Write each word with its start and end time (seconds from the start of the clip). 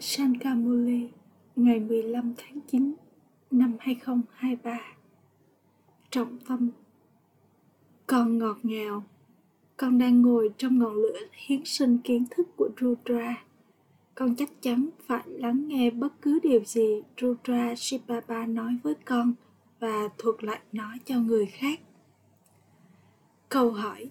Sankamuli 0.00 1.08
ngày 1.56 1.80
15 1.80 2.34
tháng 2.36 2.60
9 2.70 2.94
năm 3.50 3.76
2023 3.80 4.80
Trọng 6.10 6.38
tâm. 6.48 6.70
Con 8.06 8.38
ngọt 8.38 8.56
ngào. 8.62 9.04
Con 9.76 9.98
đang 9.98 10.22
ngồi 10.22 10.50
trong 10.58 10.78
ngọn 10.78 10.94
lửa 10.94 11.18
hiến 11.32 11.64
sinh 11.64 11.98
kiến 11.98 12.24
thức 12.30 12.56
của 12.56 12.68
Rudra. 12.80 13.44
Con 14.14 14.34
chắc 14.36 14.50
chắn 14.62 14.88
phải 15.06 15.22
lắng 15.26 15.68
nghe 15.68 15.90
bất 15.90 16.22
cứ 16.22 16.38
điều 16.42 16.64
gì 16.64 17.02
Rudra 17.20 17.74
Shibaba 17.76 18.46
nói 18.46 18.76
với 18.82 18.94
con 18.94 19.34
và 19.80 20.08
thuật 20.18 20.44
lại 20.44 20.60
nó 20.72 20.94
cho 21.04 21.20
người 21.20 21.46
khác. 21.46 21.80
Câu 23.48 23.70
hỏi, 23.70 24.10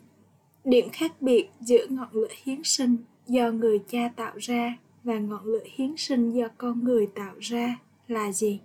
Điểm 0.64 0.90
khác 0.94 1.22
biệt 1.22 1.50
giữa 1.60 1.86
ngọn 1.90 2.10
lửa 2.12 2.28
hiến 2.44 2.64
sinh 2.64 2.98
do 3.28 3.52
người 3.52 3.80
cha 3.88 4.12
tạo 4.16 4.34
ra 4.38 4.78
và 5.08 5.20
ngọn 5.20 5.46
lửa 5.46 5.64
hiến 5.76 5.98
sinh 5.98 6.32
do 6.32 6.48
con 6.58 6.84
người 6.84 7.08
tạo 7.08 7.36
ra 7.40 7.80
là 8.08 8.32
gì 8.32 8.60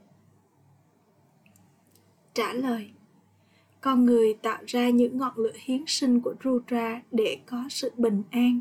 trả 2.35 2.53
lời 2.53 2.91
con 3.81 4.05
người 4.05 4.35
tạo 4.35 4.63
ra 4.67 4.91
những 4.91 5.19
ngọn 5.19 5.33
lửa 5.37 5.53
hiến 5.55 5.85
sinh 5.87 6.21
của 6.21 6.35
Rudra 6.45 7.03
để 7.11 7.39
có 7.47 7.65
sự 7.71 7.93
bình 7.97 8.23
an, 8.31 8.61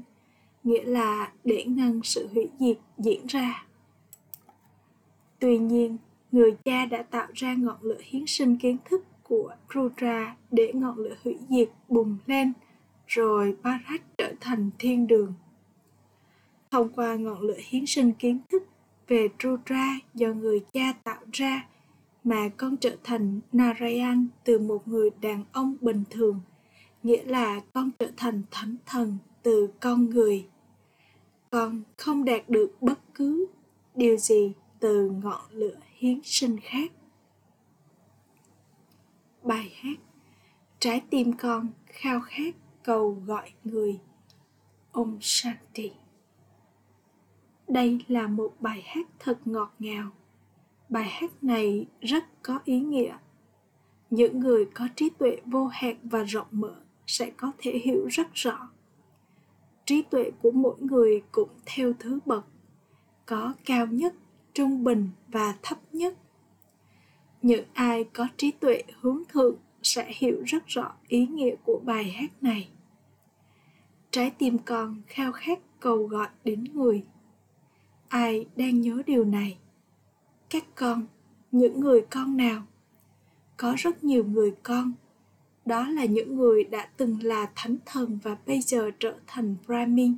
nghĩa 0.63 0.83
là 0.83 1.31
để 1.43 1.65
ngăn 1.65 1.99
sự 2.03 2.27
hủy 2.33 2.49
diệt 2.59 2.77
diễn 2.97 3.25
ra. 3.27 3.65
Tuy 5.39 5.57
nhiên, 5.57 5.97
người 6.31 6.55
cha 6.65 6.85
đã 6.85 7.03
tạo 7.03 7.27
ra 7.33 7.55
ngọn 7.55 7.77
lửa 7.81 7.97
hiến 8.01 8.23
sinh 8.27 8.57
kiến 8.57 8.77
thức 8.89 9.05
của 9.23 9.55
Rudra 9.73 10.35
để 10.51 10.71
ngọn 10.73 10.97
lửa 10.97 11.15
hủy 11.23 11.37
diệt 11.49 11.69
bùng 11.89 12.17
lên, 12.25 12.53
rồi 13.07 13.55
Bharat 13.63 14.01
trở 14.17 14.33
thành 14.39 14.69
thiên 14.79 15.07
đường 15.07 15.33
thông 16.71 16.89
qua 16.89 17.15
ngọn 17.15 17.41
lửa 17.41 17.57
hiến 17.57 17.85
sinh 17.85 18.13
kiến 18.13 18.39
thức 18.49 18.63
về 19.07 19.27
Rudra 19.43 19.99
do 20.13 20.27
người 20.27 20.59
cha 20.73 20.93
tạo 21.03 21.21
ra 21.31 21.67
mà 22.23 22.49
con 22.57 22.77
trở 22.77 22.95
thành 23.03 23.39
Narayan 23.51 24.27
từ 24.43 24.59
một 24.59 24.87
người 24.87 25.09
đàn 25.21 25.43
ông 25.51 25.75
bình 25.81 26.03
thường, 26.09 26.39
nghĩa 27.03 27.23
là 27.23 27.61
con 27.73 27.91
trở 27.99 28.07
thành 28.17 28.41
thánh 28.51 28.75
thần 28.85 29.17
từ 29.43 29.69
con 29.79 30.09
người. 30.09 30.47
Con 31.49 31.83
không 31.97 32.25
đạt 32.25 32.49
được 32.49 32.81
bất 32.81 32.99
cứ 33.13 33.45
điều 33.95 34.17
gì 34.17 34.53
từ 34.79 35.09
ngọn 35.09 35.41
lửa 35.51 35.77
hiến 35.97 36.19
sinh 36.23 36.57
khác. 36.61 36.91
Bài 39.43 39.73
hát 39.75 39.99
Trái 40.79 41.01
tim 41.09 41.33
con 41.33 41.67
khao 41.85 42.21
khát 42.21 42.55
cầu 42.83 43.17
gọi 43.25 43.51
người 43.63 43.99
Om 44.91 45.17
Shanti 45.21 45.91
đây 47.71 47.99
là 48.07 48.27
một 48.27 48.53
bài 48.59 48.81
hát 48.85 49.07
thật 49.19 49.37
ngọt 49.45 49.73
ngào. 49.79 50.09
Bài 50.89 51.09
hát 51.09 51.43
này 51.43 51.87
rất 52.01 52.43
có 52.43 52.59
ý 52.65 52.79
nghĩa. 52.79 53.17
Những 54.09 54.39
người 54.39 54.65
có 54.65 54.87
trí 54.95 55.09
tuệ 55.09 55.37
vô 55.45 55.67
hạn 55.67 55.95
và 56.03 56.23
rộng 56.23 56.47
mở 56.51 56.75
sẽ 57.07 57.31
có 57.37 57.51
thể 57.57 57.71
hiểu 57.83 58.07
rất 58.11 58.27
rõ. 58.33 58.69
Trí 59.85 60.01
tuệ 60.01 60.31
của 60.41 60.51
mỗi 60.51 60.75
người 60.79 61.23
cũng 61.31 61.49
theo 61.65 61.93
thứ 61.99 62.19
bậc, 62.25 62.45
có 63.25 63.53
cao 63.65 63.87
nhất, 63.87 64.13
trung 64.53 64.83
bình 64.83 65.09
và 65.27 65.55
thấp 65.61 65.77
nhất. 65.91 66.13
Những 67.41 67.65
ai 67.73 68.03
có 68.03 68.27
trí 68.37 68.51
tuệ 68.51 68.83
hướng 68.99 69.23
thượng 69.29 69.55
sẽ 69.83 70.11
hiểu 70.15 70.43
rất 70.45 70.67
rõ 70.67 70.93
ý 71.07 71.27
nghĩa 71.27 71.55
của 71.65 71.81
bài 71.85 72.11
hát 72.11 72.43
này. 72.43 72.69
Trái 74.11 74.31
tim 74.37 74.57
con 74.57 75.01
khao 75.07 75.31
khát 75.31 75.59
cầu 75.79 76.07
gọi 76.07 76.27
đến 76.43 76.63
người 76.73 77.03
ai 78.11 78.45
đang 78.55 78.81
nhớ 78.81 79.01
điều 79.05 79.23
này? 79.23 79.57
Các 80.49 80.63
con, 80.75 81.05
những 81.51 81.79
người 81.79 82.01
con 82.09 82.37
nào? 82.37 82.61
Có 83.57 83.75
rất 83.77 84.03
nhiều 84.03 84.23
người 84.23 84.53
con. 84.63 84.93
Đó 85.65 85.87
là 85.87 86.05
những 86.05 86.35
người 86.35 86.63
đã 86.63 86.89
từng 86.97 87.23
là 87.23 87.49
thánh 87.55 87.77
thần 87.85 88.19
và 88.23 88.37
bây 88.45 88.61
giờ 88.61 88.91
trở 88.99 89.13
thành 89.27 89.55
brahmin. 89.67 90.15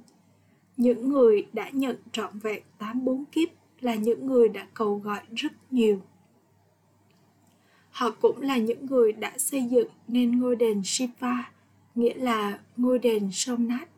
Những 0.78 1.10
người 1.10 1.48
đã 1.54 1.70
nhận 1.70 1.96
trọn 2.12 2.40
vẹn 2.40 2.64
tám 2.78 3.06
bốn 3.06 3.26
kiếp 3.26 3.50
là 3.82 3.96
những 3.96 4.28
người 4.28 4.50
đã 4.50 4.68
cầu 4.74 4.96
gọi 4.96 5.22
rất 5.36 5.74
nhiều. 5.74 6.02
Họ 7.92 8.12
cũng 8.22 8.42
là 8.42 8.58
những 8.58 8.86
người 8.86 9.14
đã 9.14 9.38
xây 9.38 9.64
dựng 9.64 9.88
nên 10.08 10.40
ngôi 10.40 10.56
đền 10.56 10.82
shiva, 10.84 11.52
nghĩa 11.96 12.14
là 12.14 12.60
ngôi 12.78 13.00
đền 13.00 13.30
somnath. 13.32 13.90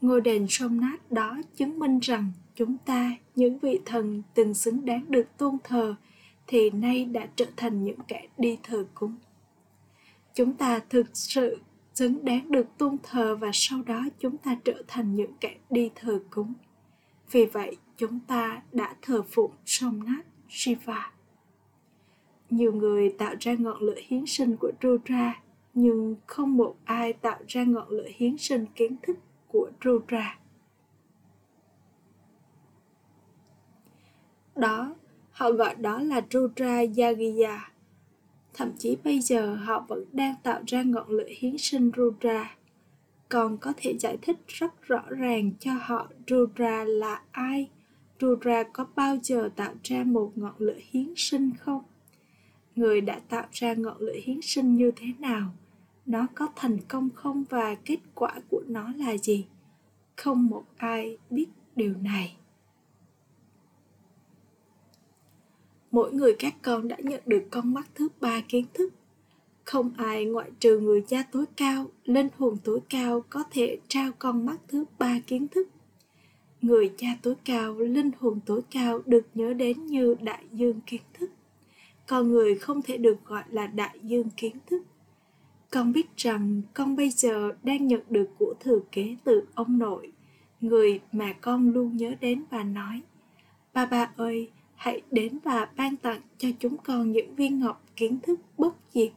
Ngôi 0.00 0.20
đền 0.20 0.46
somnath 0.48 1.10
đó 1.10 1.38
chứng 1.56 1.78
minh 1.78 1.98
rằng 1.98 2.32
chúng 2.54 2.76
ta 2.78 3.16
những 3.34 3.58
vị 3.58 3.80
thần 3.84 4.22
từng 4.34 4.54
xứng 4.54 4.84
đáng 4.84 5.04
được 5.08 5.36
tôn 5.38 5.56
thờ 5.64 5.94
thì 6.46 6.70
nay 6.70 7.04
đã 7.04 7.28
trở 7.36 7.46
thành 7.56 7.84
những 7.84 7.98
kẻ 8.08 8.28
đi 8.38 8.58
thờ 8.62 8.86
cúng. 8.94 9.16
Chúng 10.34 10.52
ta 10.52 10.80
thực 10.90 11.06
sự 11.12 11.58
xứng 11.94 12.24
đáng 12.24 12.52
được 12.52 12.66
tôn 12.78 12.96
thờ 13.02 13.36
và 13.36 13.50
sau 13.52 13.82
đó 13.82 14.04
chúng 14.18 14.36
ta 14.36 14.56
trở 14.64 14.82
thành 14.88 15.14
những 15.14 15.32
kẻ 15.40 15.56
đi 15.70 15.90
thờ 15.94 16.22
cúng. 16.30 16.52
Vì 17.30 17.46
vậy 17.46 17.76
chúng 17.96 18.20
ta 18.20 18.62
đã 18.72 18.96
thờ 19.02 19.22
phụng 19.30 19.52
somnath 19.64 20.26
shiva. 20.48 21.12
Nhiều 22.50 22.72
người 22.72 23.14
tạo 23.18 23.34
ra 23.40 23.54
ngọn 23.54 23.80
lửa 23.82 23.98
hiến 24.06 24.26
sinh 24.26 24.56
của 24.56 24.72
Rudra, 24.82 25.42
nhưng 25.74 26.16
không 26.26 26.56
một 26.56 26.76
ai 26.84 27.12
tạo 27.12 27.38
ra 27.48 27.64
ngọn 27.64 27.88
lửa 27.88 28.08
hiến 28.16 28.38
sinh 28.38 28.66
kiến 28.74 28.96
thức 29.02 29.16
của 29.48 29.70
Rudra. 29.84 30.38
Đó 34.56 34.94
họ 35.30 35.52
gọi 35.52 35.74
đó 35.74 35.98
là 35.98 36.20
Rudra 36.30 36.82
Yagiya. 36.96 37.70
Thậm 38.54 38.70
chí 38.78 38.96
bây 39.04 39.20
giờ 39.20 39.54
họ 39.54 39.84
vẫn 39.88 40.04
đang 40.12 40.34
tạo 40.42 40.62
ra 40.66 40.82
ngọn 40.82 41.08
lửa 41.08 41.28
hiến 41.38 41.58
sinh 41.58 41.90
Rudra. 41.96 42.56
Còn 43.28 43.58
có 43.58 43.72
thể 43.76 43.98
giải 43.98 44.16
thích 44.22 44.36
rất 44.46 44.82
rõ 44.82 45.02
ràng 45.08 45.50
cho 45.60 45.72
họ 45.80 46.08
Rudra 46.26 46.84
là 46.84 47.22
ai, 47.30 47.68
Rudra 48.20 48.62
có 48.62 48.86
bao 48.94 49.18
giờ 49.22 49.50
tạo 49.56 49.74
ra 49.82 50.04
một 50.04 50.32
ngọn 50.34 50.54
lửa 50.58 50.78
hiến 50.90 51.14
sinh 51.16 51.50
không? 51.58 51.82
Người 52.76 53.00
đã 53.00 53.20
tạo 53.28 53.46
ra 53.52 53.74
ngọn 53.74 53.96
lửa 53.98 54.16
hiến 54.22 54.40
sinh 54.42 54.76
như 54.76 54.90
thế 54.96 55.06
nào? 55.18 55.50
Nó 56.06 56.26
có 56.34 56.48
thành 56.56 56.78
công 56.88 57.08
không 57.14 57.44
và 57.50 57.74
kết 57.74 57.98
quả 58.14 58.40
của 58.50 58.62
nó 58.68 58.92
là 58.96 59.16
gì? 59.16 59.46
Không 60.16 60.46
một 60.46 60.64
ai 60.76 61.18
biết 61.30 61.46
điều 61.76 61.94
này. 62.02 62.36
Mỗi 65.92 66.12
người 66.12 66.36
các 66.38 66.54
con 66.62 66.88
đã 66.88 66.96
nhận 67.00 67.20
được 67.26 67.42
con 67.50 67.74
mắt 67.74 67.86
thứ 67.94 68.08
ba 68.20 68.40
kiến 68.48 68.64
thức. 68.74 68.92
Không 69.64 69.90
ai 69.96 70.24
ngoại 70.24 70.50
trừ 70.60 70.78
người 70.78 71.04
cha 71.08 71.24
tối 71.32 71.44
cao, 71.56 71.86
linh 72.04 72.28
hồn 72.38 72.56
tối 72.64 72.80
cao 72.90 73.24
có 73.30 73.44
thể 73.50 73.78
trao 73.88 74.10
con 74.18 74.46
mắt 74.46 74.56
thứ 74.68 74.84
ba 74.98 75.20
kiến 75.26 75.48
thức. 75.48 75.68
Người 76.62 76.92
cha 76.96 77.08
tối 77.22 77.34
cao, 77.44 77.78
linh 77.78 78.10
hồn 78.18 78.40
tối 78.46 78.60
cao 78.70 79.02
được 79.06 79.26
nhớ 79.34 79.54
đến 79.54 79.86
như 79.86 80.14
đại 80.20 80.44
dương 80.52 80.80
kiến 80.86 81.02
thức. 81.14 81.30
Con 82.06 82.28
người 82.28 82.54
không 82.54 82.82
thể 82.82 82.96
được 82.96 83.16
gọi 83.24 83.42
là 83.50 83.66
đại 83.66 83.98
dương 84.02 84.28
kiến 84.36 84.56
thức. 84.66 84.82
Con 85.70 85.92
biết 85.92 86.06
rằng 86.16 86.62
con 86.74 86.96
bây 86.96 87.10
giờ 87.10 87.52
đang 87.62 87.86
nhận 87.86 88.00
được 88.10 88.28
của 88.38 88.54
thừa 88.60 88.78
kế 88.92 89.16
từ 89.24 89.42
ông 89.54 89.78
nội, 89.78 90.12
người 90.60 91.00
mà 91.12 91.32
con 91.32 91.70
luôn 91.72 91.96
nhớ 91.96 92.14
đến 92.20 92.44
và 92.50 92.62
nói, 92.62 93.02
ba 93.74 93.86
ba 93.86 94.10
ơi 94.16 94.50
hãy 94.82 95.02
đến 95.10 95.38
và 95.44 95.68
ban 95.76 95.96
tặng 95.96 96.20
cho 96.38 96.48
chúng 96.58 96.76
con 96.76 97.12
những 97.12 97.34
viên 97.34 97.60
ngọc 97.60 97.84
kiến 97.96 98.20
thức 98.20 98.40
bất 98.58 98.74
diệt. 98.92 99.12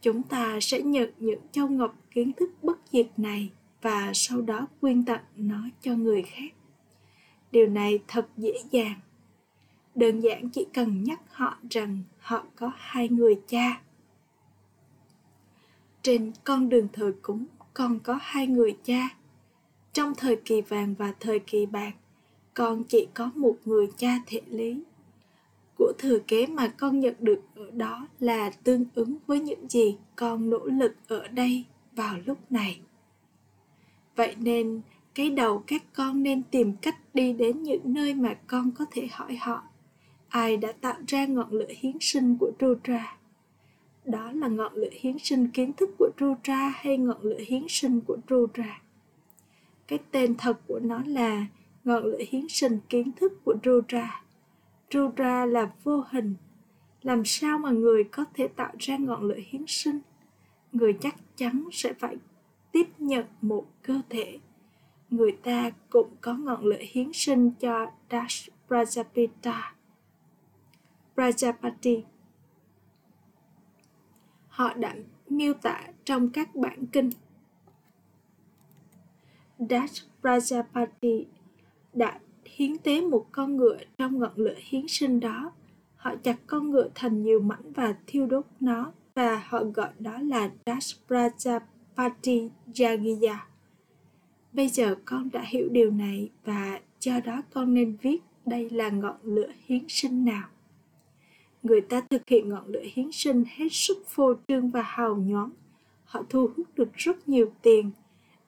Chúng 0.00 0.22
ta 0.22 0.58
sẽ 0.60 0.80
nhận 0.82 1.10
những 1.18 1.40
châu 1.52 1.68
ngọc 1.68 1.96
kiến 2.10 2.32
thức 2.32 2.50
bất 2.62 2.78
diệt 2.92 3.06
này 3.16 3.50
và 3.82 4.10
sau 4.14 4.40
đó 4.40 4.66
quyên 4.80 5.04
tặng 5.04 5.24
nó 5.36 5.68
cho 5.80 5.94
người 5.94 6.22
khác. 6.22 6.52
Điều 7.50 7.66
này 7.66 7.98
thật 8.08 8.28
dễ 8.36 8.52
dàng. 8.70 9.00
Đơn 9.94 10.20
giản 10.20 10.48
chỉ 10.48 10.66
cần 10.74 11.04
nhắc 11.04 11.20
họ 11.28 11.58
rằng 11.70 12.02
họ 12.18 12.44
có 12.56 12.72
hai 12.76 13.08
người 13.08 13.40
cha. 13.46 13.80
Trên 16.02 16.32
con 16.44 16.68
đường 16.68 16.88
thờ 16.92 17.12
cúng, 17.22 17.46
con 17.74 17.98
có 18.00 18.18
hai 18.22 18.46
người 18.46 18.76
cha. 18.84 19.08
Trong 19.92 20.14
thời 20.14 20.36
kỳ 20.36 20.60
vàng 20.60 20.94
và 20.98 21.14
thời 21.20 21.38
kỳ 21.38 21.66
bạc 21.66 21.92
con 22.54 22.84
chỉ 22.84 23.08
có 23.14 23.30
một 23.34 23.56
người 23.64 23.88
cha 23.96 24.18
thể 24.26 24.40
lý. 24.50 24.82
Của 25.78 25.92
thừa 25.98 26.18
kế 26.18 26.46
mà 26.46 26.68
con 26.68 27.00
nhận 27.00 27.14
được 27.20 27.40
ở 27.54 27.70
đó 27.70 28.06
là 28.20 28.50
tương 28.50 28.84
ứng 28.94 29.16
với 29.26 29.40
những 29.40 29.68
gì 29.68 29.96
con 30.16 30.50
nỗ 30.50 30.66
lực 30.66 30.94
ở 31.08 31.28
đây 31.28 31.64
vào 31.92 32.16
lúc 32.26 32.52
này. 32.52 32.80
Vậy 34.16 34.36
nên, 34.38 34.80
cái 35.14 35.30
đầu 35.30 35.64
các 35.66 35.82
con 35.92 36.22
nên 36.22 36.42
tìm 36.42 36.72
cách 36.82 36.96
đi 37.14 37.32
đến 37.32 37.62
những 37.62 37.82
nơi 37.84 38.14
mà 38.14 38.34
con 38.46 38.70
có 38.78 38.84
thể 38.90 39.08
hỏi 39.10 39.36
họ. 39.36 39.62
Ai 40.28 40.56
đã 40.56 40.72
tạo 40.72 40.96
ra 41.06 41.26
ngọn 41.26 41.50
lửa 41.50 41.68
hiến 41.80 41.96
sinh 42.00 42.36
của 42.38 42.52
Rudra 42.60 43.16
đó 44.04 44.32
là 44.32 44.48
ngọn 44.48 44.74
lửa 44.74 44.90
hiến 44.92 45.18
sinh 45.18 45.48
kiến 45.48 45.72
thức 45.72 45.90
của 45.98 46.10
Rudra 46.20 46.68
hay 46.76 46.98
ngọn 46.98 47.22
lửa 47.22 47.38
hiến 47.46 47.66
sinh 47.68 48.00
của 48.00 48.16
Rudra 48.28 48.82
cái 49.88 49.98
tên 50.10 50.34
thật 50.34 50.60
của 50.66 50.80
nó 50.80 51.02
là 51.06 51.46
ngọn 51.84 52.04
lửa 52.04 52.18
hiến 52.28 52.48
sinh 52.48 52.78
kiến 52.88 53.12
thức 53.12 53.32
của 53.44 53.54
Rudra. 53.64 54.22
Rudra 54.90 55.46
là 55.46 55.72
vô 55.82 56.04
hình. 56.10 56.34
Làm 57.02 57.24
sao 57.24 57.58
mà 57.58 57.70
người 57.70 58.04
có 58.04 58.24
thể 58.34 58.48
tạo 58.48 58.72
ra 58.78 58.96
ngọn 58.96 59.22
lửa 59.22 59.38
hiến 59.46 59.64
sinh? 59.66 60.00
Người 60.72 60.98
chắc 61.00 61.16
chắn 61.36 61.64
sẽ 61.72 61.92
phải 61.92 62.16
tiếp 62.72 62.88
nhận 62.98 63.26
một 63.40 63.66
cơ 63.82 64.00
thể. 64.08 64.38
Người 65.10 65.32
ta 65.42 65.70
cũng 65.90 66.16
có 66.20 66.34
ngọn 66.34 66.64
lửa 66.64 66.80
hiến 66.80 67.10
sinh 67.12 67.50
cho 67.50 67.86
Dash 68.10 68.50
Prajapita. 68.68 69.60
Prajapati. 71.16 72.02
Họ 74.48 74.74
đã 74.74 74.94
miêu 75.28 75.54
tả 75.54 75.82
trong 76.04 76.30
các 76.30 76.54
bản 76.54 76.86
kinh. 76.86 77.10
Dash 79.58 80.06
Prajapati 80.22 81.24
đã 81.92 82.20
hiến 82.44 82.78
tế 82.78 83.00
một 83.00 83.26
con 83.32 83.56
ngựa 83.56 83.78
trong 83.98 84.18
ngọn 84.18 84.32
lửa 84.36 84.54
hiến 84.56 84.88
sinh 84.88 85.20
đó. 85.20 85.52
Họ 85.96 86.14
chặt 86.22 86.36
con 86.46 86.70
ngựa 86.70 86.88
thành 86.94 87.22
nhiều 87.22 87.40
mảnh 87.40 87.72
và 87.74 87.94
thiêu 88.06 88.26
đốt 88.26 88.44
nó, 88.60 88.92
và 89.14 89.42
họ 89.48 89.64
gọi 89.64 89.90
đó 89.98 90.18
là 90.18 90.50
dasprajapati 90.66 91.60
Prajapati 91.96 93.36
Bây 94.52 94.68
giờ 94.68 94.96
con 95.04 95.28
đã 95.32 95.42
hiểu 95.46 95.68
điều 95.70 95.90
này 95.90 96.30
và 96.44 96.80
do 97.00 97.20
đó 97.20 97.42
con 97.52 97.74
nên 97.74 97.96
viết 98.02 98.18
đây 98.46 98.70
là 98.70 98.90
ngọn 98.90 99.16
lửa 99.22 99.50
hiến 99.66 99.84
sinh 99.88 100.24
nào. 100.24 100.48
Người 101.62 101.80
ta 101.80 102.00
thực 102.10 102.28
hiện 102.28 102.48
ngọn 102.48 102.66
lửa 102.66 102.82
hiến 102.92 103.12
sinh 103.12 103.44
hết 103.48 103.68
sức 103.70 103.98
phô 104.06 104.34
trương 104.48 104.70
và 104.70 104.82
hào 104.82 105.16
nhoáng. 105.16 105.50
Họ 106.04 106.22
thu 106.28 106.48
hút 106.56 106.66
được 106.76 106.94
rất 106.94 107.28
nhiều 107.28 107.52
tiền 107.62 107.90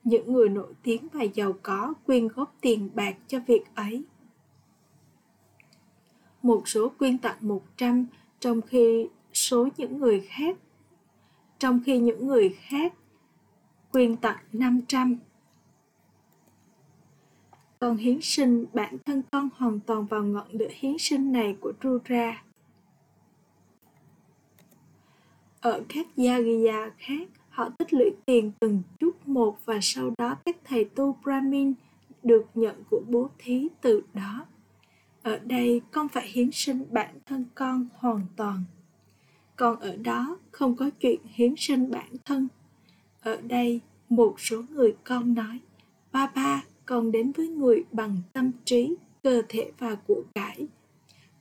những 0.05 0.33
người 0.33 0.49
nổi 0.49 0.73
tiếng 0.83 1.09
và 1.12 1.23
giàu 1.23 1.53
có 1.62 1.95
quyên 2.06 2.29
góp 2.29 2.55
tiền 2.61 2.91
bạc 2.95 3.17
cho 3.27 3.39
việc 3.47 3.62
ấy. 3.75 4.05
Một 6.43 6.69
số 6.69 6.89
quyên 6.89 7.19
tặng 7.19 7.37
100 7.41 8.06
trong 8.41 8.61
khi 8.62 9.09
số 9.33 9.69
những 9.77 9.99
người 9.99 10.21
khác 10.21 10.56
trong 11.59 11.81
khi 11.85 11.99
những 11.99 12.27
người 12.27 12.56
khác 12.61 12.95
quyên 13.93 14.17
tặng 14.17 14.39
500. 14.53 15.17
Con 17.79 17.97
hiến 17.97 18.19
sinh 18.23 18.65
bản 18.73 18.97
thân 19.05 19.23
con 19.33 19.49
hoàn 19.56 19.81
toàn 19.81 20.06
vào 20.06 20.23
ngọn 20.23 20.47
lửa 20.51 20.69
hiến 20.71 20.97
sinh 20.99 21.33
này 21.33 21.56
của 21.61 21.73
Rudra. 21.83 22.45
Ở 25.61 25.83
các 25.89 26.06
Yagya 26.17 26.91
khác, 26.99 27.29
Họ 27.55 27.69
tích 27.69 27.93
lũy 27.93 28.11
tiền 28.27 28.53
từng 28.61 28.83
chút 29.01 29.29
một 29.29 29.59
và 29.65 29.79
sau 29.83 30.11
đó 30.19 30.37
các 30.45 30.56
thầy 30.65 30.85
tu 30.85 31.19
Brahmin 31.23 31.73
được 32.23 32.47
nhận 32.55 32.83
của 32.91 33.03
bố 33.09 33.31
thí 33.39 33.69
từ 33.81 34.03
đó. 34.15 34.47
Ở 35.23 35.39
đây 35.39 35.83
con 35.91 36.09
phải 36.09 36.29
hiến 36.29 36.51
sinh 36.53 36.85
bản 36.91 37.15
thân 37.27 37.45
con 37.55 37.89
hoàn 37.95 38.21
toàn. 38.37 38.65
Còn 39.56 39.81
ở 39.81 39.97
đó 39.97 40.39
không 40.51 40.77
có 40.77 40.91
chuyện 41.01 41.21
hiến 41.25 41.55
sinh 41.56 41.91
bản 41.91 42.17
thân. 42.25 42.49
Ở 43.21 43.41
đây 43.41 43.81
một 44.09 44.41
số 44.41 44.62
người 44.71 44.97
con 45.05 45.35
nói, 45.35 45.59
ba 46.12 46.27
ba 46.35 46.65
con 46.87 47.12
đến 47.12 47.33
với 47.33 47.49
người 47.49 47.85
bằng 47.93 48.17
tâm 48.33 48.51
trí, 48.65 48.95
cơ 49.23 49.43
thể 49.49 49.71
và 49.79 49.95
của 49.95 50.23
cải. 50.35 50.67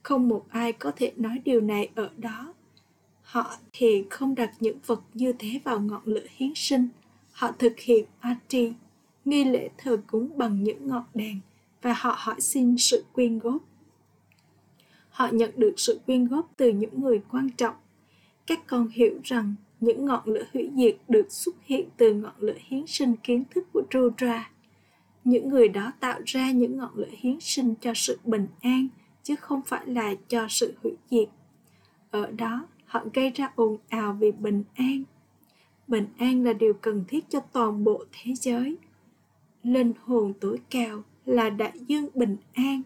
Không 0.04 0.28
một 0.28 0.46
ai 0.50 0.74
có 0.74 0.92
thể 0.96 1.14
nói 1.16 1.42
điều 1.46 1.62
này 1.62 1.90
ở 1.96 2.10
đó 2.18 2.54
Họ 3.24 3.56
thì 3.74 4.04
không 4.10 4.36
đặt 4.36 4.52
những 4.60 4.78
vật 4.86 5.02
như 5.14 5.34
thế 5.34 5.60
vào 5.64 5.80
ngọn 5.80 6.02
lửa 6.06 6.26
hiến 6.30 6.52
sinh. 6.56 6.88
Họ 7.32 7.52
thực 7.60 7.80
hiện 7.80 8.06
party, 8.22 8.74
nghi 9.26 9.44
lễ 9.44 9.70
thờ 9.78 9.98
cúng 10.08 10.30
bằng 10.38 10.64
những 10.64 10.88
ngọn 10.88 11.04
đèn 11.14 11.40
và 11.82 11.94
họ 11.98 12.16
hỏi 12.18 12.42
xin 12.42 12.78
sự 12.78 13.04
quyên 13.14 13.40
góp. 13.40 13.62
Họ 15.10 15.28
nhận 15.32 15.52
được 15.58 15.74
sự 15.78 16.00
quyên 16.06 16.28
góp 16.28 16.52
từ 16.58 16.70
những 16.70 17.02
người 17.02 17.22
quan 17.32 17.50
trọng. 17.50 17.76
Các 18.48 18.68
con 18.68 18.88
hiểu 18.88 19.20
rằng 19.24 19.56
những 19.80 20.06
ngọn 20.06 20.22
lửa 20.26 20.44
hủy 20.54 20.70
diệt 20.76 20.98
được 21.08 21.32
xuất 21.32 21.56
hiện 21.64 21.90
từ 21.98 22.14
ngọn 22.14 22.34
lửa 22.40 22.58
hiến 22.60 22.88
sinh 22.88 23.16
kiến 23.16 23.44
thức 23.56 23.64
của 23.74 23.84
Rudra. 23.94 24.52
Những 25.24 25.50
người 25.50 25.68
đó 25.68 25.92
tạo 26.00 26.20
ra 26.26 26.52
những 26.52 26.78
ngọn 26.78 26.92
lửa 26.96 27.10
hiến 27.18 27.40
sinh 27.40 27.76
cho 27.82 27.94
sự 27.96 28.20
bình 28.24 28.48
an, 28.62 28.88
chứ 29.24 29.36
không 29.36 29.62
phải 29.66 29.88
là 29.88 30.16
cho 30.28 30.48
sự 30.50 30.74
hủy 30.84 30.94
diệt. 31.10 31.30
Ở 32.12 32.32
đó, 32.32 32.68
họ 32.94 33.06
gây 33.14 33.30
ra 33.30 33.52
ồn 33.56 33.78
ào 33.90 34.14
vì 34.14 34.32
bình 34.32 34.64
an. 34.76 35.04
Bình 35.88 36.08
an 36.18 36.44
là 36.44 36.54
điều 36.54 36.74
cần 36.74 37.04
thiết 37.08 37.26
cho 37.30 37.40
toàn 37.40 37.84
bộ 37.84 38.06
thế 38.12 38.34
giới. 38.36 38.78
Linh 39.64 39.94
hồn 40.04 40.34
tối 40.42 40.60
cao 40.70 41.04
là 41.26 41.50
đại 41.50 41.72
dương 41.88 42.08
bình 42.14 42.38
an, 42.54 42.82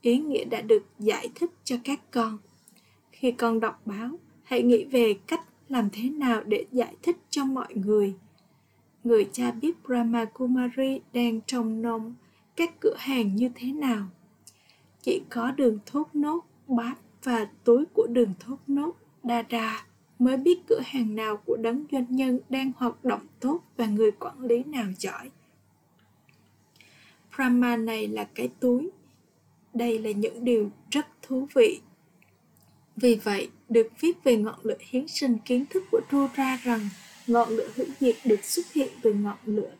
ý 0.00 0.18
nghĩa 0.18 0.44
đã 0.44 0.60
được 0.60 0.84
giải 0.98 1.28
thích 1.34 1.50
cho 1.64 1.76
các 1.84 2.00
con. 2.10 2.38
Khi 3.12 3.32
con 3.32 3.60
đọc 3.60 3.80
báo, 3.84 4.10
hãy 4.42 4.62
nghĩ 4.62 4.84
về 4.84 5.14
cách 5.26 5.40
làm 5.68 5.88
thế 5.92 6.10
nào 6.10 6.42
để 6.44 6.66
giải 6.72 6.96
thích 7.02 7.16
cho 7.30 7.44
mọi 7.44 7.74
người. 7.74 8.14
Người 9.04 9.28
cha 9.32 9.50
biết 9.50 9.82
brahma 9.86 10.24
kumari 10.24 11.00
đang 11.12 11.40
trông 11.46 11.82
nom 11.82 12.14
các 12.56 12.80
cửa 12.80 12.96
hàng 12.98 13.36
như 13.36 13.50
thế 13.54 13.72
nào. 13.72 14.06
Chỉ 15.02 15.22
có 15.30 15.50
đường 15.50 15.78
thốt 15.86 16.06
nốt, 16.14 16.40
bát 16.66 16.94
và 17.22 17.48
túi 17.64 17.84
của 17.94 18.06
đường 18.10 18.32
thốt 18.40 18.56
nốt 18.66 18.92
đà 19.22 19.42
đà 19.42 19.84
mới 20.18 20.36
biết 20.36 20.58
cửa 20.68 20.80
hàng 20.84 21.14
nào 21.14 21.36
của 21.36 21.56
đấng 21.56 21.84
doanh 21.92 22.06
nhân 22.08 22.40
đang 22.48 22.72
hoạt 22.76 23.04
động 23.04 23.26
tốt 23.40 23.60
và 23.76 23.86
người 23.86 24.10
quản 24.10 24.40
lý 24.40 24.64
nào 24.64 24.86
giỏi. 24.98 25.30
Brahma 27.36 27.76
này 27.76 28.08
là 28.08 28.28
cái 28.34 28.50
túi. 28.60 28.90
Đây 29.74 29.98
là 29.98 30.10
những 30.10 30.44
điều 30.44 30.70
rất 30.90 31.06
thú 31.22 31.48
vị. 31.54 31.80
Vì 32.96 33.14
vậy, 33.14 33.50
được 33.68 33.88
viết 34.00 34.24
về 34.24 34.36
ngọn 34.36 34.58
lửa 34.62 34.76
hiến 34.80 35.08
sinh 35.08 35.38
kiến 35.38 35.64
thức 35.70 35.82
của 35.90 36.00
Rura 36.10 36.56
rằng 36.62 36.88
ngọn 37.26 37.48
lửa 37.48 37.68
hữu 37.74 37.86
diệt 38.00 38.16
được 38.24 38.44
xuất 38.44 38.72
hiện 38.72 38.88
từ 39.02 39.14
ngọn 39.14 39.38
lửa 39.44 39.70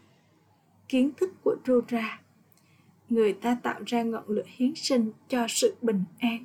kiến 0.88 1.11
thức 1.17 1.31
của 1.44 1.56
Rura. 1.67 2.20
Người 3.08 3.32
ta 3.32 3.56
tạo 3.62 3.81
ra 3.87 4.02
ngọn 4.02 4.25
lửa 4.26 4.43
hiến 4.46 4.75
sinh 4.75 5.12
cho 5.29 5.46
sự 5.49 5.75
bình 5.82 6.05
an 6.19 6.44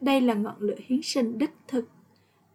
đây 0.00 0.20
là 0.20 0.34
ngọn 0.34 0.56
lửa 0.58 0.76
hiến 0.86 1.02
sinh 1.02 1.38
đích 1.38 1.54
thực. 1.68 1.88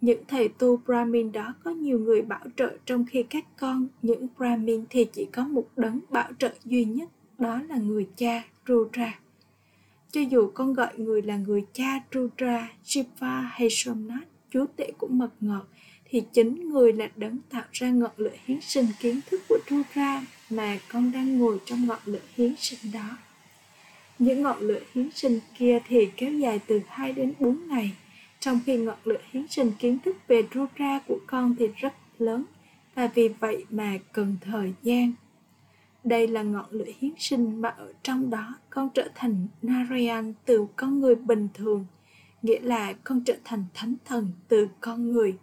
Những 0.01 0.23
thầy 0.27 0.47
tu 0.47 0.77
Brahmin 0.77 1.31
đó 1.31 1.53
có 1.63 1.71
nhiều 1.71 1.99
người 1.99 2.21
bảo 2.21 2.45
trợ 2.57 2.77
trong 2.85 3.05
khi 3.05 3.23
các 3.23 3.45
con, 3.57 3.87
những 4.01 4.27
Brahmin 4.37 4.85
thì 4.89 5.05
chỉ 5.05 5.25
có 5.25 5.47
một 5.47 5.67
đấng 5.75 5.99
bảo 6.09 6.31
trợ 6.39 6.53
duy 6.65 6.85
nhất, 6.85 7.09
đó 7.37 7.61
là 7.69 7.77
người 7.77 8.07
cha 8.15 8.43
Rudra. 8.67 9.19
Cho 10.11 10.21
dù 10.21 10.51
con 10.53 10.73
gọi 10.73 10.97
người 10.97 11.21
là 11.21 11.37
người 11.37 11.65
cha 11.73 11.99
Rudra, 12.13 12.69
Shiva 12.83 13.41
hay 13.41 13.67
Somnath, 13.71 14.27
chúa 14.49 14.65
tể 14.75 14.91
của 14.97 15.07
mật 15.07 15.31
ngọt, 15.39 15.67
thì 16.05 16.23
chính 16.33 16.69
người 16.69 16.93
là 16.93 17.09
đấng 17.15 17.37
tạo 17.49 17.63
ra 17.71 17.89
ngọn 17.89 18.11
lửa 18.17 18.33
hiến 18.45 18.61
sinh 18.61 18.85
kiến 18.99 19.19
thức 19.29 19.41
của 19.49 19.59
Rudra 19.69 20.25
mà 20.49 20.79
con 20.91 21.11
đang 21.11 21.37
ngồi 21.39 21.59
trong 21.65 21.87
ngọn 21.87 21.99
lửa 22.05 22.19
hiến 22.35 22.53
sinh 22.57 22.91
đó. 22.93 23.17
Những 24.19 24.41
ngọn 24.41 24.59
lửa 24.59 24.79
hiến 24.93 25.11
sinh 25.11 25.39
kia 25.57 25.79
thì 25.87 26.09
kéo 26.17 26.33
dài 26.33 26.59
từ 26.67 26.81
2 26.87 27.13
đến 27.13 27.33
4 27.39 27.67
ngày, 27.67 27.91
trong 28.39 28.59
khi 28.65 28.77
ngọn 28.77 28.97
lửa 29.03 29.21
hiến 29.31 29.47
sinh 29.47 29.71
kiến 29.79 29.97
thức 30.05 30.17
về 30.27 30.41
Rudra 30.53 30.99
của 31.07 31.19
con 31.27 31.55
thì 31.59 31.67
rất 31.75 31.93
lớn, 32.17 32.45
và 32.95 33.07
vì 33.15 33.27
vậy 33.27 33.65
mà 33.69 33.97
cần 34.13 34.37
thời 34.41 34.73
gian. 34.83 35.13
Đây 36.03 36.27
là 36.27 36.43
ngọn 36.43 36.65
lửa 36.69 36.85
hiến 36.99 37.11
sinh 37.17 37.61
mà 37.61 37.69
ở 37.69 37.93
trong 38.03 38.29
đó 38.29 38.55
con 38.69 38.89
trở 38.93 39.09
thành 39.15 39.47
Narayan 39.61 40.33
từ 40.45 40.67
con 40.75 40.99
người 40.99 41.15
bình 41.15 41.47
thường, 41.53 41.85
nghĩa 42.41 42.59
là 42.59 42.93
con 42.93 43.23
trở 43.23 43.35
thành 43.43 43.65
thánh 43.73 43.95
thần 44.05 44.31
từ 44.47 44.67
con 44.81 45.11
người. 45.11 45.37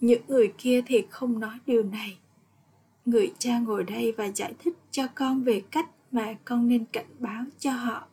Những 0.00 0.22
người 0.28 0.52
kia 0.58 0.82
thì 0.86 1.06
không 1.10 1.40
nói 1.40 1.58
điều 1.66 1.82
này. 1.82 2.18
Người 3.04 3.32
cha 3.38 3.58
ngồi 3.58 3.84
đây 3.84 4.12
và 4.12 4.24
giải 4.24 4.54
thích 4.58 4.74
cho 4.90 5.06
con 5.14 5.42
về 5.42 5.62
cách 5.70 5.88
mà 6.12 6.34
con 6.44 6.68
nên 6.68 6.84
cảnh 6.84 7.10
báo 7.18 7.44
cho 7.58 7.70
họ. 7.70 8.06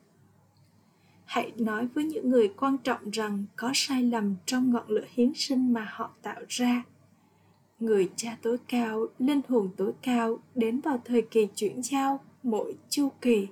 Hãy 1.25 1.51
nói 1.57 1.87
với 1.87 2.03
những 2.03 2.29
người 2.29 2.47
quan 2.57 2.77
trọng 2.77 3.09
rằng 3.11 3.45
có 3.55 3.71
sai 3.73 4.03
lầm 4.03 4.35
trong 4.45 4.71
ngọn 4.71 4.89
lửa 4.89 5.05
hiến 5.13 5.31
sinh 5.35 5.73
mà 5.73 5.87
họ 5.89 6.11
tạo 6.21 6.41
ra. 6.49 6.83
Người 7.79 8.09
cha 8.15 8.37
tối 8.41 8.57
cao, 8.67 9.07
linh 9.19 9.41
hồn 9.47 9.69
tối 9.77 9.93
cao 10.01 10.39
đến 10.55 10.79
vào 10.79 11.01
thời 11.05 11.21
kỳ 11.21 11.47
chuyển 11.55 11.83
giao, 11.83 12.19
mỗi 12.43 12.75
chu 12.89 13.11
kỳ. 13.21 13.47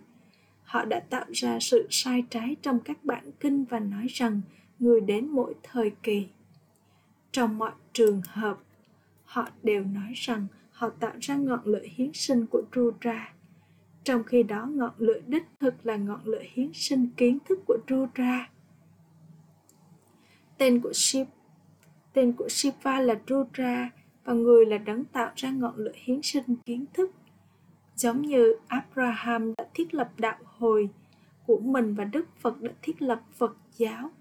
Họ 0.63 0.85
đã 0.85 0.99
tạo 0.99 1.25
ra 1.33 1.59
sự 1.59 1.87
sai 1.89 2.23
trái 2.29 2.55
trong 2.61 2.79
các 2.79 3.05
bản 3.05 3.31
kinh 3.39 3.65
và 3.65 3.79
nói 3.79 4.07
rằng 4.09 4.41
người 4.79 5.01
đến 5.01 5.27
mỗi 5.27 5.53
thời 5.63 5.91
kỳ. 6.03 6.27
Trong 7.31 7.57
mọi 7.57 7.71
trường 7.93 8.21
hợp, 8.27 8.57
họ 9.25 9.49
đều 9.63 9.83
nói 9.83 10.13
rằng 10.15 10.47
họ 10.71 10.89
tạo 10.89 11.13
ra 11.21 11.35
ngọn 11.35 11.61
lửa 11.65 11.83
hiến 11.83 12.09
sinh 12.13 12.45
của 12.47 12.61
Rudra 12.75 13.33
trong 14.03 14.23
khi 14.23 14.43
đó 14.43 14.65
ngọn 14.65 14.93
lửa 14.97 15.19
đích 15.27 15.43
thực 15.59 15.85
là 15.85 15.95
ngọn 15.95 16.21
lửa 16.23 16.41
hiến 16.53 16.69
sinh 16.73 17.07
kiến 17.17 17.37
thức 17.45 17.59
của 17.67 17.77
Rudra. 17.89 18.49
Tên 20.57 20.81
của 20.81 20.93
Shiv 20.93 21.27
Tên 22.13 22.33
của 22.33 22.49
Shiva 22.49 22.99
là 22.99 23.19
Rudra 23.27 23.89
và 24.23 24.33
người 24.33 24.65
là 24.65 24.77
đấng 24.77 25.05
tạo 25.05 25.31
ra 25.35 25.51
ngọn 25.51 25.77
lửa 25.77 25.91
hiến 25.95 26.21
sinh 26.21 26.55
kiến 26.65 26.85
thức. 26.93 27.11
giống 27.95 28.21
như 28.21 28.55
Abraham 28.67 29.53
đã 29.57 29.65
thiết 29.73 29.93
lập 29.93 30.11
đạo 30.17 30.37
hồi 30.43 30.89
của 31.47 31.59
mình 31.59 31.95
và 31.95 32.03
Đức 32.03 32.25
Phật 32.39 32.61
đã 32.61 32.71
thiết 32.81 33.01
lập 33.01 33.21
Phật 33.37 33.55
giáo. 33.77 34.11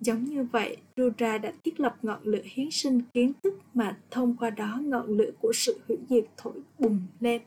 Giống 0.00 0.24
như 0.24 0.44
vậy, 0.44 0.76
Rudra 0.96 1.38
đã 1.38 1.52
thiết 1.64 1.80
lập 1.80 1.96
ngọn 2.02 2.18
lửa 2.22 2.42
hiến 2.44 2.70
sinh 2.70 3.00
kiến 3.14 3.32
thức 3.42 3.54
mà 3.74 3.98
thông 4.10 4.36
qua 4.36 4.50
đó 4.50 4.80
ngọn 4.82 5.06
lửa 5.06 5.30
của 5.40 5.52
sự 5.54 5.80
hủy 5.88 5.98
diệt 6.08 6.24
thổi 6.36 6.60
bùng 6.78 7.00
lên. 7.20 7.42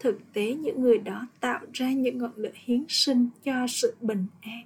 Thực 0.00 0.32
tế 0.32 0.54
những 0.54 0.82
người 0.82 0.98
đó 0.98 1.26
tạo 1.40 1.60
ra 1.72 1.92
những 1.92 2.18
ngọn 2.18 2.32
lửa 2.36 2.52
hiến 2.54 2.84
sinh 2.88 3.28
cho 3.44 3.66
sự 3.68 3.94
bình 4.00 4.26
an, 4.40 4.62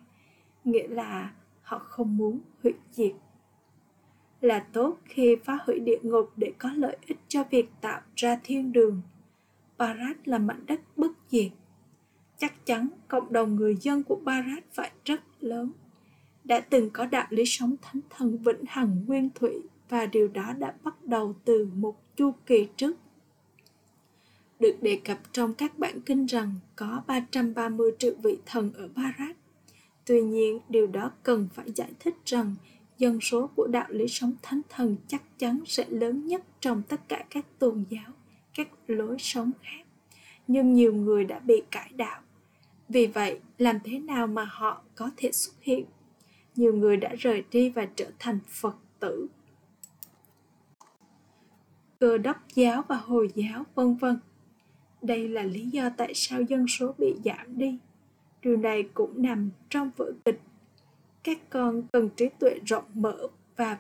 nghĩa 0.64 0.88
là 0.88 1.32
họ 1.62 1.78
không 1.78 2.16
muốn 2.16 2.40
hủy 2.62 2.72
diệt. 2.90 3.12
Là 4.40 4.66
tốt 4.72 4.98
khi 5.04 5.36
phá 5.44 5.58
hủy 5.66 5.80
địa 5.80 5.98
ngục 6.02 6.32
để 6.36 6.52
có 6.58 6.70
lợi 6.76 6.96
ích 7.06 7.18
cho 7.28 7.44
việc 7.50 7.68
tạo 7.80 8.00
ra 8.16 8.40
thiên 8.44 8.72
đường. 8.72 9.02
Barat 9.78 10.28
là 10.28 10.38
mảnh 10.38 10.66
đất 10.66 10.80
bất 10.96 11.12
diệt. 11.28 11.52
Chắc 12.38 12.66
chắn 12.66 12.88
cộng 13.08 13.32
đồng 13.32 13.56
người 13.56 13.76
dân 13.80 14.02
của 14.02 14.16
Barat 14.16 14.64
phải 14.72 14.90
rất 15.04 15.20
lớn 15.40 15.72
đã 16.44 16.60
từng 16.60 16.90
có 16.90 17.06
đạo 17.06 17.26
lý 17.30 17.44
sống 17.46 17.76
thánh 17.82 18.00
thần 18.10 18.38
vĩnh 18.38 18.64
hằng 18.66 19.04
nguyên 19.06 19.30
thủy 19.34 19.62
và 19.88 20.06
điều 20.06 20.28
đó 20.28 20.52
đã 20.58 20.74
bắt 20.82 21.04
đầu 21.04 21.34
từ 21.44 21.68
một 21.74 22.16
chu 22.16 22.32
kỳ 22.46 22.68
trước. 22.76 22.96
Được 24.60 24.76
đề 24.82 25.00
cập 25.04 25.18
trong 25.32 25.54
các 25.54 25.78
bản 25.78 26.00
kinh 26.00 26.26
rằng 26.26 26.54
có 26.76 27.02
330 27.06 27.90
triệu 27.98 28.14
vị 28.22 28.38
thần 28.46 28.72
ở 28.72 28.88
Bharat. 28.94 29.36
Tuy 30.06 30.22
nhiên, 30.22 30.60
điều 30.68 30.86
đó 30.86 31.10
cần 31.22 31.48
phải 31.54 31.72
giải 31.72 31.90
thích 31.98 32.14
rằng 32.24 32.54
dân 32.98 33.20
số 33.20 33.46
của 33.46 33.66
đạo 33.66 33.86
lý 33.88 34.08
sống 34.08 34.32
thánh 34.42 34.60
thần 34.68 34.96
chắc 35.08 35.22
chắn 35.38 35.60
sẽ 35.66 35.84
lớn 35.88 36.26
nhất 36.26 36.42
trong 36.60 36.82
tất 36.88 37.08
cả 37.08 37.24
các 37.30 37.46
tôn 37.58 37.84
giáo, 37.90 38.12
các 38.54 38.68
lối 38.86 39.16
sống 39.18 39.50
khác. 39.62 39.84
Nhưng 40.46 40.74
nhiều 40.74 40.94
người 40.94 41.24
đã 41.24 41.38
bị 41.38 41.62
cải 41.70 41.90
đạo. 41.94 42.20
Vì 42.88 43.06
vậy, 43.06 43.40
làm 43.58 43.78
thế 43.84 43.98
nào 43.98 44.26
mà 44.26 44.44
họ 44.44 44.82
có 44.94 45.10
thể 45.16 45.32
xuất 45.32 45.54
hiện 45.60 45.84
nhiều 46.56 46.74
người 46.74 46.96
đã 46.96 47.14
rời 47.18 47.44
đi 47.50 47.70
và 47.70 47.86
trở 47.96 48.10
thành 48.18 48.38
phật 48.48 48.76
tử 49.00 49.26
cơ 52.00 52.18
đốc 52.18 52.36
giáo 52.54 52.84
và 52.88 52.96
hồi 52.96 53.30
giáo 53.34 53.64
vân 53.74 53.96
vân 53.96 54.18
đây 55.06 55.28
là 55.28 55.42
lý 55.42 55.66
do 55.66 55.90
tại 55.96 56.14
sao 56.14 56.42
dân 56.42 56.66
số 56.68 56.94
bị 56.98 57.14
giảm 57.24 57.58
đi. 57.58 57.78
Điều 58.42 58.56
này 58.56 58.82
cũng 58.94 59.22
nằm 59.22 59.50
trong 59.70 59.90
vở 59.96 60.12
kịch. 60.24 60.40
Các 61.22 61.50
con 61.50 61.82
cần 61.92 62.08
trí 62.16 62.28
tuệ 62.38 62.58
rộng 62.66 62.84
mở 62.94 63.28
và 63.56 63.78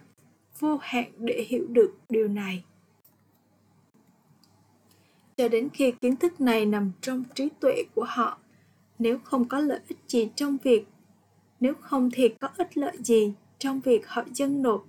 vô 0.58 0.78
hạn 0.82 1.04
để 1.18 1.44
hiểu 1.48 1.66
được 1.68 1.94
điều 2.08 2.28
này. 2.28 2.64
Cho 5.36 5.48
đến 5.48 5.68
khi 5.72 5.92
kiến 5.92 6.16
thức 6.16 6.40
này 6.40 6.66
nằm 6.66 6.92
trong 7.00 7.24
trí 7.34 7.48
tuệ 7.60 7.84
của 7.94 8.04
họ 8.08 8.38
nếu 8.98 9.18
không 9.24 9.48
có 9.48 9.60
lợi 9.60 9.80
ích 9.88 9.98
gì 10.08 10.30
trong 10.36 10.56
việc 10.62 10.86
nếu 11.60 11.74
không 11.80 12.10
thì 12.12 12.28
có 12.28 12.48
ích 12.56 12.78
lợi 12.78 12.96
gì 12.98 13.32
trong 13.58 13.80
việc 13.80 14.08
họ 14.08 14.24
dâng 14.34 14.62
nộp. 14.62 14.84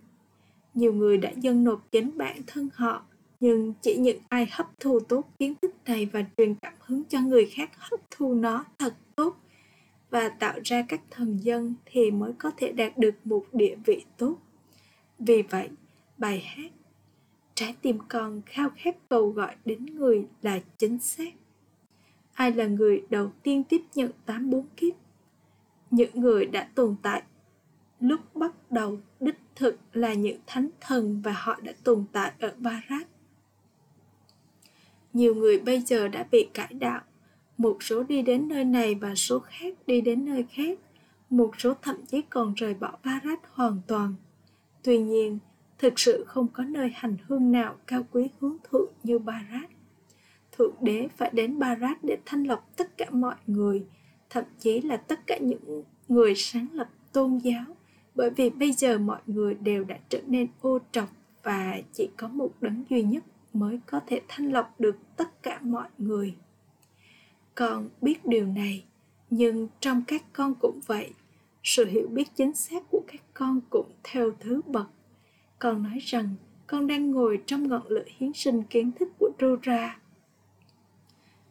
Nhiều 0.74 0.94
người 0.94 1.18
đã 1.18 1.30
dâng 1.30 1.64
nộp 1.64 1.92
chính 1.92 2.18
bản 2.18 2.38
thân 2.48 2.70
họ, 2.74 3.06
nhưng 3.40 3.74
chỉ 3.82 3.98
những 3.98 4.20
ai 4.30 4.48
hấp 4.52 4.80
thu 4.80 5.00
tốt 5.00 5.24
kiến 5.40 5.54
thức 5.62 5.76
này 5.86 6.06
và 6.06 6.26
truyền 6.38 6.56
cảm 6.56 6.74
hứng 6.80 7.04
cho 7.04 7.22
người 7.22 7.46
khác 7.46 7.70
hấp 7.78 8.00
thu 8.12 8.34
nó 8.34 8.66
thật 8.80 8.94
tốt 9.16 9.38
và 10.10 10.30
tạo 10.30 10.60
ra 10.64 10.86
các 10.88 11.02
thần 11.10 11.38
dân 11.38 11.76
thì 11.86 12.12
mới 12.12 12.34
có 12.34 12.52
thể 12.58 12.72
đạt 12.72 12.98
được 12.98 13.16
một 13.24 13.46
địa 13.54 13.76
vị 13.86 14.06
tốt. 14.18 14.36
Vì 15.20 15.42
vậy, 15.42 15.70
bài 16.18 16.40
hát 16.40 16.72
Trái 17.56 17.76
tim 17.82 17.98
con 18.08 18.42
khao 18.46 18.70
khát 18.78 18.96
cầu 19.10 19.30
gọi 19.30 19.56
đến 19.66 19.86
người 19.86 20.26
là 20.42 20.60
chính 20.78 21.00
xác. 21.00 21.34
Ai 22.34 22.52
là 22.52 22.66
người 22.66 23.04
đầu 23.10 23.32
tiên 23.44 23.64
tiếp 23.64 23.82
nhận 23.96 24.12
tám 24.26 24.50
bốn 24.50 24.68
kiếp? 24.78 24.96
những 25.96 26.12
người 26.14 26.46
đã 26.46 26.68
tồn 26.76 26.96
tại 27.02 27.24
lúc 28.00 28.36
bắt 28.36 28.72
đầu 28.72 29.00
đích 29.20 29.40
thực 29.56 29.80
là 29.94 30.14
những 30.14 30.40
thánh 30.48 30.70
thần 30.82 31.22
và 31.22 31.32
họ 31.32 31.60
đã 31.64 31.72
tồn 31.84 32.06
tại 32.12 32.32
ở 32.40 32.54
Barat. 32.58 33.08
Nhiều 35.16 35.36
người 35.36 35.60
bây 35.60 35.82
giờ 35.82 36.08
đã 36.08 36.26
bị 36.32 36.48
cải 36.54 36.74
đạo, 36.74 37.02
một 37.58 37.78
số 37.84 38.04
đi 38.04 38.22
đến 38.22 38.48
nơi 38.48 38.64
này 38.64 38.96
và 38.96 39.16
số 39.16 39.40
khác 39.40 39.74
đi 39.88 40.02
đến 40.02 40.26
nơi 40.26 40.46
khác, 40.52 40.80
một 41.30 41.52
số 41.58 41.74
thậm 41.82 41.96
chí 42.06 42.22
còn 42.22 42.54
rời 42.54 42.74
bỏ 42.74 42.98
Barat 43.04 43.40
hoàn 43.52 43.82
toàn. 43.88 44.14
Tuy 44.84 44.98
nhiên, 44.98 45.40
thực 45.78 46.00
sự 46.00 46.24
không 46.28 46.48
có 46.48 46.64
nơi 46.64 46.92
hành 46.94 47.16
hương 47.28 47.52
nào 47.52 47.76
cao 47.88 48.04
quý 48.12 48.30
hướng 48.40 48.58
thượng 48.72 48.92
như 49.04 49.20
Barat. 49.20 49.70
Thượng 50.58 50.74
đế 50.82 51.08
phải 51.18 51.30
đến 51.34 51.60
Barat 51.60 52.04
để 52.04 52.18
thanh 52.26 52.44
lọc 52.44 52.72
tất 52.78 52.98
cả 52.98 53.06
mọi 53.10 53.36
người, 53.48 53.84
thậm 54.30 54.44
chí 54.60 54.82
là 54.82 54.98
tất 54.98 55.28
cả 55.28 55.38
những 55.38 55.84
người 56.08 56.34
sáng 56.36 56.68
lập 56.74 56.90
tôn 57.14 57.38
giáo 57.38 57.66
bởi 58.16 58.30
vì 58.30 58.50
bây 58.50 58.72
giờ 58.72 58.98
mọi 58.98 59.22
người 59.28 59.54
đều 59.54 59.84
đã 59.84 59.98
trở 60.10 60.20
nên 60.28 60.48
ô 60.62 60.80
trọc 60.92 61.10
và 61.44 61.78
chỉ 61.94 62.10
có 62.18 62.28
một 62.28 62.52
đấng 62.62 62.84
duy 62.90 63.04
nhất 63.04 63.24
mới 63.56 63.80
có 63.86 64.02
thể 64.08 64.22
thanh 64.28 64.52
lọc 64.52 64.80
được 64.80 64.98
tất 65.18 65.44
cả 65.44 65.60
mọi 65.62 65.90
người 65.98 66.36
con 67.56 67.90
biết 68.02 68.26
điều 68.26 68.48
này, 68.48 68.86
nhưng 69.30 69.68
trong 69.80 70.04
các 70.08 70.24
con 70.34 70.54
cũng 70.60 70.80
vậy 70.86 71.14
sự 71.64 71.86
hiểu 71.86 72.08
biết 72.08 72.28
chính 72.36 72.56
xác 72.56 72.84
của 72.92 73.02
các 73.08 73.22
con 73.34 73.62
cũng 73.70 73.92
theo 74.04 74.32
thứ 74.40 74.62
bậc 74.66 74.88
con 75.60 75.84
nói 75.84 76.00
rằng 76.02 76.36
con 76.68 76.88
đang 76.88 77.12
ngồi 77.12 77.42
trong 77.46 77.68
ngọn 77.68 77.88
lửa 77.88 78.06
hiến 78.18 78.34
sinh 78.34 78.64
kiến 78.64 78.92
thức 78.92 79.10
của 79.20 79.30
Rura 79.40 80.00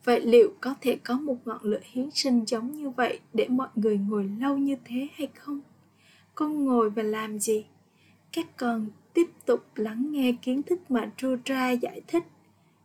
Vậy 0.04 0.20
liệu 0.20 0.52
có 0.60 0.74
thể 0.80 0.98
có 1.04 1.14
một 1.14 1.36
ngọn 1.44 1.62
lửa 1.62 1.80
hiến 1.82 2.10
sinh 2.10 2.44
giống 2.46 2.72
như 2.72 2.90
vậy 2.90 3.20
để 3.32 3.48
mọi 3.48 3.68
người 3.74 3.98
ngồi 3.98 4.30
lâu 4.40 4.58
như 4.58 4.76
thế 4.84 5.08
hay 5.14 5.28
không? 5.34 5.60
Con 6.34 6.64
ngồi 6.64 6.90
và 6.90 7.02
làm 7.02 7.38
gì? 7.38 7.66
Các 8.32 8.56
con 8.56 8.86
tiếp 9.14 9.30
tục 9.46 9.64
lắng 9.76 10.12
nghe 10.12 10.34
kiến 10.42 10.62
thức 10.62 10.90
mà 10.90 11.10
Rudra 11.22 11.70
giải 11.70 12.00
thích. 12.06 12.24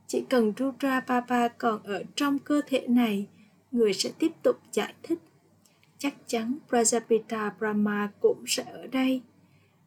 Chỉ 0.08 0.24
cần 0.30 0.54
Rudra 0.58 1.00
Papa 1.00 1.48
còn 1.48 1.84
ở 1.84 2.04
trong 2.16 2.40
cơ 2.40 2.62
thể 2.68 2.88
này, 2.88 3.28
người 3.72 3.94
sẽ 3.94 4.12
tiếp 4.20 4.32
tục 4.44 4.60
giải 4.72 4.94
thích. 5.04 5.20
Chắc 5.98 6.14
chắn 6.28 6.58
Prajapita 6.70 7.52
Brahma 7.60 8.12
cũng 8.20 8.44
sẽ 8.48 8.64
ở 8.64 8.88
đây. 8.88 9.22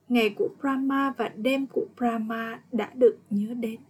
Ngày 0.09 0.31
của 0.31 0.49
Brahma 0.61 1.11
và 1.17 1.29
đêm 1.29 1.67
của 1.67 1.87
Brahma 1.97 2.61
đã 2.73 2.91
được 2.95 3.19
nhớ 3.31 3.55
đến 3.55 3.81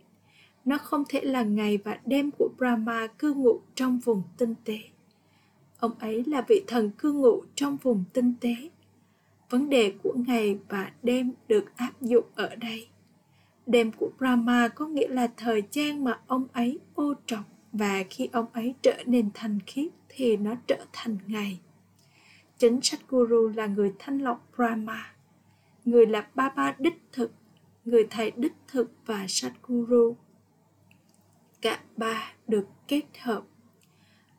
nó 0.64 0.78
không 0.78 1.04
thể 1.09 1.21
là 1.21 1.42
ngày 1.42 1.78
và 1.78 2.00
đêm 2.06 2.30
của 2.30 2.49
Brahma 2.59 3.06
cư 3.06 3.35
ngụ 3.35 3.61
trong 3.75 3.99
vùng 3.99 4.23
tinh 4.38 4.54
tế. 4.64 4.78
Ông 5.78 5.92
ấy 5.99 6.25
là 6.26 6.44
vị 6.49 6.64
thần 6.66 6.90
cư 6.90 7.12
ngụ 7.12 7.42
trong 7.54 7.76
vùng 7.76 8.04
tinh 8.12 8.35
tế. 8.40 8.54
Vấn 9.52 9.68
đề 9.68 9.92
của 10.02 10.14
ngày 10.26 10.59
và 10.68 10.92
đêm 11.02 11.32
được 11.49 11.76
áp 11.76 11.92
dụng 12.00 12.25
ở 12.35 12.54
đây. 12.56 12.88
Đêm 13.66 13.92
của 13.92 14.11
Brahma 14.18 14.68
có 14.68 14.87
nghĩa 14.87 15.09
là 15.09 15.26
thời 15.37 15.62
gian 15.73 16.04
mà 16.04 16.21
ông 16.26 16.47
ấy 16.52 16.78
ô 16.94 17.14
trọc 17.26 17.44
và 17.73 18.04
khi 18.11 18.28
ông 18.32 18.47
ấy 18.52 18.75
trở 18.82 19.02
nên 19.06 19.30
thành 19.35 19.59
khiết 19.66 19.92
thì 20.09 20.37
nó 20.37 20.54
trở 20.66 20.85
thành 20.92 21.18
ngày. 21.26 21.61
Chính 22.59 22.80
Guru 23.09 23.49
là 23.49 23.66
người 23.66 23.92
thanh 23.99 24.18
lọc 24.18 24.49
Brahma. 24.56 25.12
Người 25.85 26.06
là 26.06 26.28
Baba 26.35 26.76
đích 26.78 27.02
thực, 27.12 27.32
người 27.85 28.06
thầy 28.11 28.30
đích 28.30 28.54
thực 28.68 28.90
và 29.06 29.25
Sadhguru 29.28 30.16
cả 31.62 31.80
ba 31.97 32.32
được 32.49 32.66
kết 32.88 33.04
hợp 33.21 33.42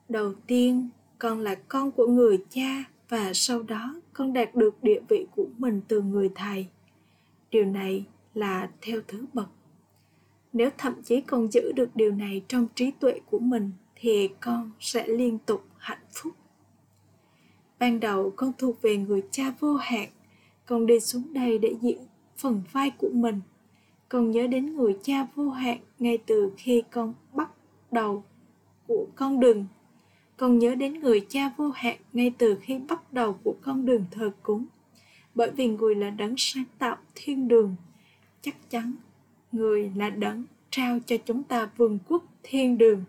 đầu 0.10 0.34
tiên 0.48 0.90
con 1.20 1.40
là 1.40 1.56
con 1.56 1.92
của 1.92 2.08
người 2.08 2.38
cha 2.50 2.84
và 3.10 3.32
sau 3.34 3.64
đó 3.64 4.02
con 4.14 4.34
đạt 4.34 4.56
được 4.56 4.84
địa 4.84 5.00
vị 5.10 5.28
của 5.36 5.46
mình 5.58 5.82
từ 5.88 6.02
người 6.02 6.30
thầy. 6.36 6.68
Điều 7.52 7.66
này 7.66 8.06
là 8.34 8.70
theo 8.82 9.02
thứ 9.08 9.26
bậc. 9.34 9.50
Nếu 10.54 10.70
thậm 10.78 10.94
chí 11.04 11.22
con 11.22 11.52
giữ 11.52 11.72
được 11.72 11.96
điều 11.96 12.12
này 12.12 12.42
trong 12.48 12.68
trí 12.76 12.92
tuệ 12.92 13.20
của 13.32 13.40
mình, 13.40 13.72
thì 13.96 14.30
con 14.42 14.72
sẽ 14.80 15.08
liên 15.08 15.40
tục 15.40 15.66
hạnh 15.78 16.06
phúc. 16.12 16.34
Ban 17.80 18.00
đầu 18.00 18.34
con 18.36 18.52
thuộc 18.58 18.82
về 18.82 18.98
người 18.98 19.24
cha 19.32 19.54
vô 19.60 19.74
hạn, 19.74 20.10
con 20.66 20.86
đi 20.86 21.00
xuống 21.00 21.34
đây 21.34 21.58
để 21.58 21.76
diễn 21.82 21.98
phần 22.38 22.62
vai 22.72 22.92
của 22.98 23.10
mình. 23.14 23.42
Con 24.10 24.32
nhớ 24.32 24.48
đến 24.48 24.76
người 24.76 24.98
cha 25.04 25.28
vô 25.36 25.50
hạn 25.50 25.78
ngay 26.00 26.18
từ 26.18 26.52
khi 26.58 26.84
con 26.92 27.14
bắt 27.34 27.50
đầu 27.92 28.24
của 28.88 29.08
con 29.16 29.40
đường 29.40 29.66
con 30.38 30.60
nhớ 30.60 30.76
đến 30.76 31.00
người 31.00 31.26
cha 31.30 31.54
vô 31.58 31.70
hạn 31.70 31.98
ngay 32.14 32.34
từ 32.38 32.58
khi 32.62 32.80
bắt 32.80 33.14
đầu 33.14 33.40
của 33.44 33.56
con 33.62 33.86
đường 33.86 34.06
thờ 34.12 34.32
cúng. 34.44 34.66
Bởi 35.36 35.52
vì 35.52 35.68
người 35.68 35.96
là 35.96 36.10
đấng 36.10 36.36
sáng 36.38 36.64
tạo 36.78 36.98
thiên 37.16 37.48
đường, 37.48 37.76
chắc 38.42 38.70
chắn 38.70 38.94
người 39.52 39.92
là 39.96 40.10
đấng 40.10 40.44
trao 40.70 41.00
cho 41.06 41.18
chúng 41.26 41.44
ta 41.44 41.70
vương 41.78 42.00
quốc 42.08 42.24
thiên 42.44 42.78
đường. 42.78 43.04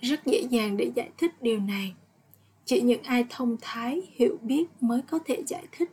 Rất 0.00 0.26
dễ 0.26 0.40
dàng 0.50 0.76
để 0.76 0.92
giải 0.94 1.10
thích 1.18 1.42
điều 1.42 1.60
này. 1.60 1.94
Chỉ 2.64 2.80
những 2.80 3.02
ai 3.02 3.24
thông 3.30 3.56
thái, 3.60 4.02
hiểu 4.14 4.38
biết 4.42 4.64
mới 4.80 5.02
có 5.02 5.18
thể 5.24 5.42
giải 5.46 5.66
thích. 5.72 5.92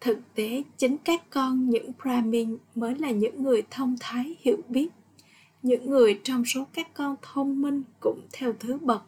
Thực 0.00 0.18
tế, 0.34 0.62
chính 0.76 0.96
các 0.98 1.30
con, 1.30 1.70
những 1.70 1.92
brahmin 2.02 2.56
mới 2.74 2.94
là 2.94 3.10
những 3.10 3.42
người 3.42 3.62
thông 3.70 3.96
thái, 4.00 4.36
hiểu 4.40 4.56
biết 4.68 4.88
những 5.62 5.90
người 5.90 6.20
trong 6.24 6.44
số 6.44 6.66
các 6.72 6.94
con 6.94 7.16
thông 7.22 7.62
minh 7.62 7.82
cũng 8.00 8.20
theo 8.32 8.52
thứ 8.60 8.78
bậc. 8.78 9.02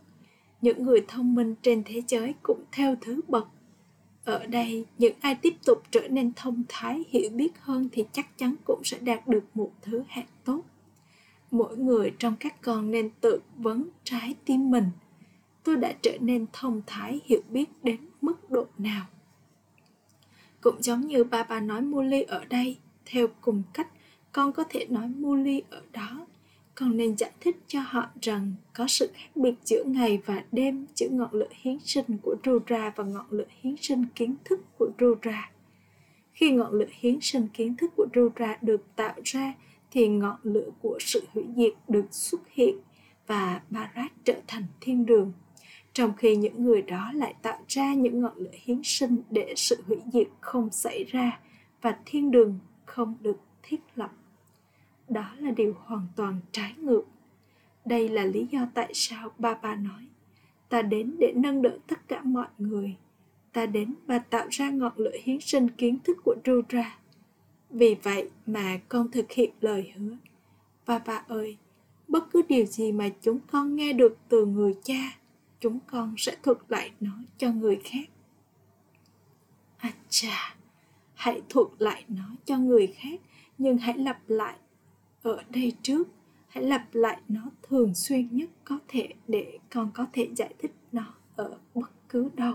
Những 0.61 0.83
người 0.83 1.05
thông 1.09 1.35
minh 1.35 1.55
trên 1.63 1.83
thế 1.85 2.03
giới 2.09 2.35
cũng 2.43 2.65
theo 2.73 2.97
thứ 3.01 3.21
bậc. 3.29 3.49
Ở 4.25 4.47
đây, 4.47 4.87
những 4.99 5.15
ai 5.21 5.35
tiếp 5.35 5.55
tục 5.65 5.83
trở 5.91 6.09
nên 6.09 6.33
thông 6.37 6.63
thái, 6.69 7.03
hiểu 7.09 7.31
biết 7.31 7.53
hơn 7.61 7.89
thì 7.93 8.05
chắc 8.13 8.39
chắn 8.39 8.55
cũng 8.65 8.85
sẽ 8.85 8.99
đạt 8.99 9.29
được 9.29 9.45
một 9.55 9.73
thứ 9.83 10.03
hạng 10.09 10.27
tốt. 10.45 10.63
Mỗi 11.51 11.77
người 11.77 12.13
trong 12.19 12.37
các 12.41 12.63
con 12.63 12.91
nên 12.91 13.11
tự 13.21 13.41
vấn 13.57 13.89
trái 14.05 14.35
tim 14.45 14.71
mình. 14.71 14.87
Tôi 15.63 15.77
đã 15.77 15.93
trở 16.03 16.19
nên 16.21 16.47
thông 16.53 16.83
thái, 16.87 17.21
hiểu 17.25 17.41
biết 17.49 17.71
đến 17.83 18.01
mức 18.21 18.51
độ 18.51 18.67
nào? 18.79 19.07
Cũng 20.61 20.83
giống 20.83 21.01
như 21.01 21.25
ba 21.25 21.45
bà 21.45 21.61
nói 21.61 21.81
Muli 21.81 22.23
ở 22.23 22.45
đây, 22.45 22.77
theo 23.05 23.27
cùng 23.41 23.63
cách, 23.73 23.89
con 24.33 24.53
có 24.53 24.65
thể 24.69 24.87
nói 24.87 25.09
Muli 25.09 25.63
ở 25.71 25.83
đó 25.93 26.27
con 26.75 26.97
nên 26.97 27.17
giải 27.17 27.31
thích 27.41 27.57
cho 27.67 27.81
họ 27.87 28.07
rằng 28.23 28.55
có 28.73 28.87
sự 28.89 29.11
khác 29.15 29.31
biệt 29.35 29.55
giữa 29.65 29.85
ngày 29.85 30.19
và 30.27 30.45
đêm 30.53 30.87
giữa 30.95 31.09
ngọn 31.11 31.33
lửa 31.33 31.49
hiến 31.63 31.79
sinh 31.85 32.19
của 32.23 32.37
Rudra 32.45 32.93
và 32.97 33.05
ngọn 33.05 33.27
lửa 33.31 33.47
hiến 33.61 33.77
sinh 33.77 34.05
kiến 34.15 34.37
thức 34.45 34.61
của 34.79 34.91
Rudra. 34.99 35.51
Khi 36.33 36.51
ngọn 36.51 36.73
lửa 36.73 36.89
hiến 36.91 37.19
sinh 37.21 37.49
kiến 37.49 37.77
thức 37.77 37.91
của 37.97 38.07
Rudra 38.15 38.59
được 38.63 38.83
tạo 38.97 39.15
ra, 39.25 39.55
thì 39.91 40.09
ngọn 40.09 40.37
lửa 40.43 40.71
của 40.83 40.99
sự 41.01 41.23
hủy 41.33 41.45
diệt 41.57 41.73
được 41.89 42.07
xuất 42.11 42.41
hiện 42.51 42.77
và 43.27 43.61
Bharat 43.71 44.13
trở 44.25 44.35
thành 44.47 44.65
thiên 44.81 45.07
đường. 45.07 45.33
Trong 45.93 46.13
khi 46.17 46.37
những 46.37 46.65
người 46.65 46.83
đó 46.83 47.13
lại 47.15 47.35
tạo 47.43 47.59
ra 47.69 47.95
những 47.95 48.21
ngọn 48.21 48.37
lửa 48.37 48.51
hiến 48.53 48.81
sinh 48.85 49.17
để 49.31 49.53
sự 49.57 49.77
hủy 49.87 49.99
diệt 50.13 50.27
không 50.41 50.71
xảy 50.71 51.05
ra 51.05 51.41
và 51.83 51.97
thiên 52.07 52.31
đường 52.31 52.59
không 52.85 53.15
được 53.21 53.37
thiết 53.63 53.81
lập 53.95 54.11
đó 55.09 55.35
là 55.39 55.51
điều 55.51 55.75
hoàn 55.85 56.07
toàn 56.17 56.41
trái 56.53 56.75
ngược 56.79 57.05
đây 57.85 58.09
là 58.09 58.25
lý 58.25 58.47
do 58.51 58.61
tại 58.75 58.91
sao 58.95 59.31
ba 59.39 59.55
ba 59.55 59.75
nói 59.75 60.07
ta 60.69 60.83
đến 60.83 61.17
để 61.19 61.33
nâng 61.37 61.63
đỡ 61.63 61.79
tất 61.87 62.09
cả 62.09 62.21
mọi 62.23 62.49
người 62.59 62.97
ta 63.55 63.67
đến 63.67 63.95
và 64.07 64.19
tạo 64.19 64.47
ra 64.51 64.71
ngọn 64.71 64.93
lửa 64.97 65.17
hiến 65.23 65.41
sinh 65.41 65.69
kiến 65.69 65.99
thức 66.05 66.17
của 66.25 66.35
Rudra. 66.45 66.99
Vì 67.71 67.97
vậy 68.03 68.31
mà 68.47 68.81
con 68.89 69.11
thực 69.11 69.33
hiện 69.33 69.51
lời 69.61 69.93
hứa. 69.97 70.17
Ba 70.87 70.99
ba 70.99 71.25
ơi, 71.29 71.57
bất 72.09 72.31
cứ 72.31 72.43
điều 72.49 72.65
gì 72.65 72.93
mà 72.93 73.09
chúng 73.23 73.39
con 73.47 73.77
nghe 73.77 73.93
được 73.93 74.19
từ 74.29 74.47
người 74.47 74.75
cha, 74.83 75.19
chúng 75.61 75.79
con 75.87 76.15
sẽ 76.19 76.37
thuật 76.43 76.59
lại 76.69 76.91
nó 77.01 77.13
cho 77.39 77.53
người 77.53 77.81
khác. 77.85 78.09
À 79.77 79.93
chà, 80.09 80.57
hãy 81.15 81.43
thuật 81.49 81.67
lại 81.79 82.05
nó 82.09 82.25
cho 82.45 82.59
người 82.59 82.87
khác, 82.87 83.21
nhưng 83.59 83.79
hãy 83.79 83.99
lặp 83.99 84.19
lại 84.29 84.57
ở 85.25 85.43
đây 85.51 85.73
trước. 85.83 86.09
Hãy 86.49 86.65
lặp 86.65 86.95
lại 86.95 87.21
nó 87.29 87.41
thường 87.63 87.95
xuyên 87.95 88.29
nhất 88.37 88.51
có 88.65 88.79
thể 88.89 89.09
để 89.29 89.59
con 89.75 89.91
có 89.95 90.07
thể 90.13 90.29
giải 90.37 90.55
thích 90.59 90.75
nó 90.93 91.15
ở 91.37 91.59
bất 91.75 91.91
cứ 92.09 92.31
đâu. 92.35 92.55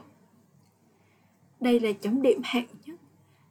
Đây 1.60 1.80
là 1.80 1.92
chấm 1.92 2.22
điểm 2.22 2.42
hạng 2.44 2.68
nhất. 2.86 3.00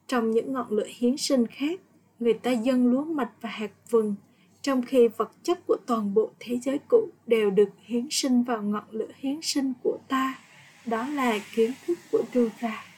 Trong 0.07 0.31
những 0.31 0.53
ngọn 0.53 0.71
lửa 0.71 0.87
hiến 0.87 1.17
sinh 1.17 1.47
khác, 1.47 1.79
người 2.19 2.33
ta 2.33 2.51
dâng 2.51 2.87
lúa 2.87 3.03
mạch 3.03 3.31
và 3.41 3.49
hạt 3.49 3.71
vừng, 3.89 4.15
trong 4.61 4.81
khi 4.81 5.07
vật 5.07 5.31
chất 5.43 5.59
của 5.67 5.77
toàn 5.85 6.13
bộ 6.13 6.31
thế 6.39 6.59
giới 6.59 6.79
cũ 6.87 7.09
đều 7.27 7.49
được 7.49 7.69
hiến 7.85 8.07
sinh 8.11 8.43
vào 8.43 8.61
ngọn 8.61 8.83
lửa 8.91 9.11
hiến 9.15 9.39
sinh 9.41 9.73
của 9.83 9.97
ta. 10.07 10.39
Đó 10.85 11.07
là 11.07 11.39
kiến 11.55 11.71
thức 11.87 11.97
của 12.11 12.23
Rura. 12.33 12.88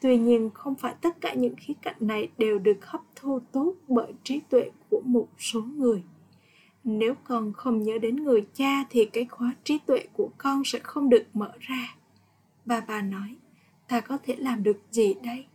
Tuy 0.00 0.16
nhiên, 0.16 0.50
không 0.54 0.74
phải 0.74 0.94
tất 1.00 1.20
cả 1.20 1.34
những 1.34 1.54
khía 1.56 1.74
cạnh 1.82 1.96
này 2.00 2.28
đều 2.38 2.58
được 2.58 2.86
hấp 2.86 3.00
thu 3.16 3.40
tốt 3.52 3.74
bởi 3.88 4.12
trí 4.24 4.40
tuệ 4.40 4.70
của 4.90 5.02
một 5.04 5.28
số 5.38 5.62
người. 5.62 6.02
Nếu 6.84 7.14
con 7.24 7.52
không 7.52 7.82
nhớ 7.82 7.98
đến 7.98 8.16
người 8.16 8.46
cha 8.54 8.84
thì 8.90 9.04
cái 9.04 9.24
khóa 9.24 9.54
trí 9.64 9.78
tuệ 9.78 10.06
của 10.12 10.30
con 10.38 10.62
sẽ 10.64 10.78
không 10.78 11.08
được 11.08 11.24
mở 11.34 11.52
ra. 11.60 11.96
và 12.66 12.80
bà 12.88 13.02
nói, 13.02 13.36
ta 13.88 14.00
có 14.00 14.18
thể 14.22 14.36
làm 14.38 14.62
được 14.62 14.80
gì 14.90 15.14
đây? 15.14 15.46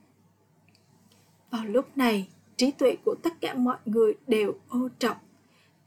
Vào 1.51 1.65
lúc 1.65 1.97
này, 1.97 2.27
trí 2.57 2.71
tuệ 2.71 2.95
của 3.05 3.15
tất 3.23 3.41
cả 3.41 3.53
mọi 3.53 3.77
người 3.85 4.13
đều 4.27 4.53
ô 4.69 4.89
trọng. 4.99 5.17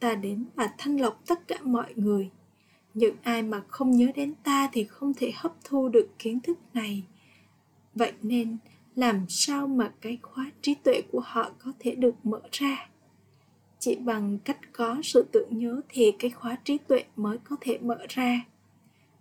Ta 0.01 0.15
đến 0.15 0.45
và 0.55 0.71
thanh 0.79 1.01
lọc 1.01 1.27
tất 1.27 1.49
cả 1.49 1.57
mọi 1.63 1.93
người. 1.97 2.31
Những 2.95 3.17
ai 3.23 3.43
mà 3.43 3.63
không 3.69 3.91
nhớ 3.91 4.07
đến 4.15 4.35
ta 4.43 4.69
thì 4.73 4.85
không 4.85 5.15
thể 5.15 5.33
hấp 5.37 5.53
thu 5.65 5.89
được 5.89 6.09
kiến 6.19 6.41
thức 6.41 6.59
này 6.75 7.05
vậy 7.99 8.13
nên 8.23 8.57
làm 8.97 9.27
sao 9.29 9.67
mà 9.67 9.93
cái 10.01 10.19
khóa 10.23 10.51
trí 10.63 10.75
tuệ 10.75 11.03
của 11.13 11.21
họ 11.25 11.51
có 11.59 11.73
thể 11.79 11.95
được 11.95 12.15
mở 12.23 12.41
ra 12.53 12.89
chỉ 13.79 13.97
bằng 13.97 14.39
cách 14.45 14.59
có 14.73 14.97
sự 15.03 15.27
tưởng 15.33 15.59
nhớ 15.59 15.81
thì 15.89 16.13
cái 16.19 16.31
khóa 16.31 16.57
trí 16.65 16.79
tuệ 16.79 17.05
mới 17.17 17.39
có 17.39 17.57
thể 17.61 17.79
mở 17.79 17.99
ra 18.09 18.45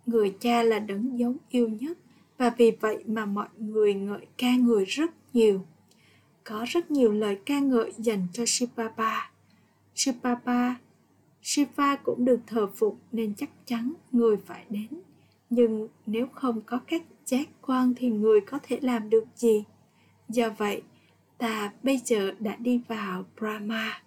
người 0.06 0.36
cha 0.40 0.62
là 0.62 0.78
đấng 0.78 1.18
giống 1.18 1.36
yêu 1.48 1.68
nhất 1.68 1.98
và 2.38 2.50
vì 2.58 2.70
vậy 2.80 3.04
mà 3.06 3.26
mọi 3.26 3.48
người 3.58 3.94
ngợi 3.94 4.26
ca 4.36 4.56
người 4.56 4.84
rất 4.84 5.10
nhiều 5.32 5.64
có 6.48 6.64
rất 6.68 6.90
nhiều 6.90 7.12
lời 7.12 7.38
ca 7.46 7.60
ngợi 7.60 7.92
dành 7.98 8.26
cho 8.32 8.44
Shibaba. 8.46 9.30
Shibaba, 9.94 10.76
Shiva 11.42 11.96
cũng 11.96 12.24
được 12.24 12.40
thờ 12.46 12.66
phụng 12.76 12.96
nên 13.12 13.34
chắc 13.34 13.50
chắn 13.66 13.92
người 14.12 14.36
phải 14.36 14.64
đến. 14.70 14.88
Nhưng 15.50 15.88
nếu 16.06 16.26
không 16.32 16.60
có 16.60 16.80
các 16.86 17.02
giác 17.28 17.48
quan 17.62 17.94
thì 17.96 18.10
người 18.10 18.40
có 18.40 18.58
thể 18.62 18.78
làm 18.82 19.10
được 19.10 19.24
gì? 19.34 19.64
Do 20.28 20.50
vậy 20.50 20.82
ta 21.38 21.72
bây 21.82 22.00
giờ 22.04 22.32
đã 22.38 22.56
đi 22.56 22.80
vào 22.88 23.24
brahma. 23.36 24.02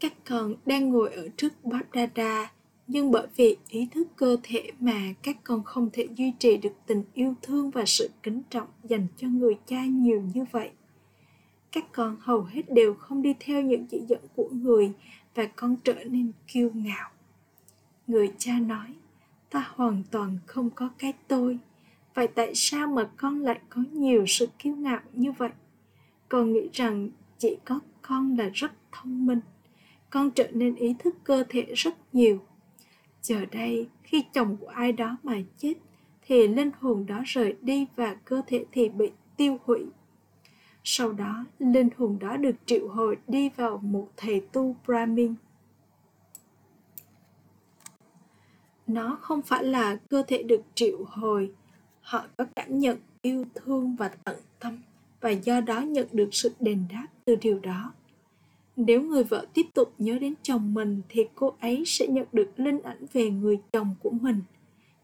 Các 0.00 0.12
con 0.24 0.54
đang 0.66 0.88
ngồi 0.88 1.12
ở 1.12 1.28
trước 1.36 1.64
Bhadrada, 1.64 2.52
nhưng 2.86 3.10
bởi 3.10 3.26
vì 3.36 3.56
ý 3.68 3.88
thức 3.90 4.08
cơ 4.16 4.36
thể 4.42 4.70
mà 4.80 5.14
các 5.22 5.36
con 5.44 5.64
không 5.64 5.90
thể 5.92 6.08
duy 6.16 6.32
trì 6.38 6.56
được 6.56 6.72
tình 6.86 7.04
yêu 7.14 7.34
thương 7.42 7.70
và 7.70 7.84
sự 7.86 8.10
kính 8.22 8.42
trọng 8.50 8.68
dành 8.84 9.06
cho 9.16 9.28
người 9.28 9.54
cha 9.66 9.84
nhiều 9.84 10.22
như 10.34 10.44
vậy. 10.50 10.70
Các 11.72 11.92
con 11.92 12.16
hầu 12.20 12.42
hết 12.42 12.72
đều 12.72 12.94
không 12.94 13.22
đi 13.22 13.34
theo 13.40 13.62
những 13.62 13.86
chỉ 13.86 14.00
dẫn 14.08 14.20
của 14.36 14.48
người 14.52 14.92
và 15.34 15.46
con 15.56 15.76
trở 15.84 16.04
nên 16.04 16.32
kiêu 16.46 16.70
ngạo. 16.74 17.10
Người 18.06 18.32
cha 18.38 18.58
nói 18.58 18.94
ta 19.52 19.70
hoàn 19.74 20.02
toàn 20.10 20.38
không 20.46 20.70
có 20.70 20.90
cái 20.98 21.12
tôi. 21.28 21.58
Vậy 22.14 22.28
tại 22.28 22.52
sao 22.54 22.86
mà 22.86 23.10
con 23.16 23.40
lại 23.40 23.60
có 23.68 23.82
nhiều 23.92 24.24
sự 24.26 24.48
kiêu 24.58 24.76
ngạo 24.76 25.00
như 25.12 25.32
vậy? 25.32 25.50
Con 26.28 26.52
nghĩ 26.52 26.68
rằng 26.72 27.10
chỉ 27.38 27.56
có 27.64 27.80
con 28.02 28.38
là 28.38 28.50
rất 28.54 28.72
thông 28.92 29.26
minh. 29.26 29.40
Con 30.10 30.30
trở 30.30 30.50
nên 30.52 30.74
ý 30.74 30.94
thức 30.98 31.14
cơ 31.24 31.44
thể 31.48 31.62
rất 31.74 31.94
nhiều. 32.12 32.38
Giờ 33.22 33.44
đây, 33.52 33.88
khi 34.02 34.24
chồng 34.32 34.56
của 34.60 34.66
ai 34.66 34.92
đó 34.92 35.16
mà 35.22 35.36
chết, 35.58 35.74
thì 36.26 36.48
linh 36.48 36.70
hồn 36.80 37.06
đó 37.06 37.22
rời 37.24 37.56
đi 37.62 37.86
và 37.96 38.14
cơ 38.14 38.42
thể 38.46 38.64
thì 38.72 38.88
bị 38.88 39.10
tiêu 39.36 39.58
hủy. 39.64 39.80
Sau 40.84 41.12
đó, 41.12 41.44
linh 41.58 41.88
hồn 41.96 42.18
đó 42.20 42.36
được 42.36 42.56
triệu 42.66 42.88
hồi 42.88 43.16
đi 43.28 43.50
vào 43.56 43.78
một 43.78 44.08
thầy 44.16 44.40
tu 44.52 44.76
brahmin. 44.86 45.34
Nó 48.94 49.18
không 49.20 49.42
phải 49.42 49.64
là 49.64 49.96
cơ 49.96 50.22
thể 50.28 50.42
được 50.42 50.62
triệu 50.74 51.04
hồi. 51.06 51.52
Họ 52.00 52.24
có 52.36 52.44
cảm 52.56 52.78
nhận 52.78 52.98
yêu 53.22 53.44
thương 53.54 53.96
và 53.96 54.08
tận 54.08 54.36
tâm, 54.60 54.78
và 55.20 55.30
do 55.30 55.60
đó 55.60 55.80
nhận 55.80 56.06
được 56.12 56.28
sự 56.32 56.52
đền 56.60 56.84
đáp 56.92 57.06
từ 57.24 57.36
điều 57.36 57.58
đó. 57.58 57.92
Nếu 58.76 59.02
người 59.02 59.24
vợ 59.24 59.46
tiếp 59.54 59.66
tục 59.74 59.94
nhớ 59.98 60.18
đến 60.18 60.34
chồng 60.42 60.74
mình, 60.74 61.02
thì 61.08 61.24
cô 61.34 61.54
ấy 61.60 61.82
sẽ 61.86 62.06
nhận 62.06 62.26
được 62.32 62.50
linh 62.56 62.82
ảnh 62.82 63.06
về 63.12 63.30
người 63.30 63.60
chồng 63.72 63.94
của 64.02 64.10
mình. 64.10 64.40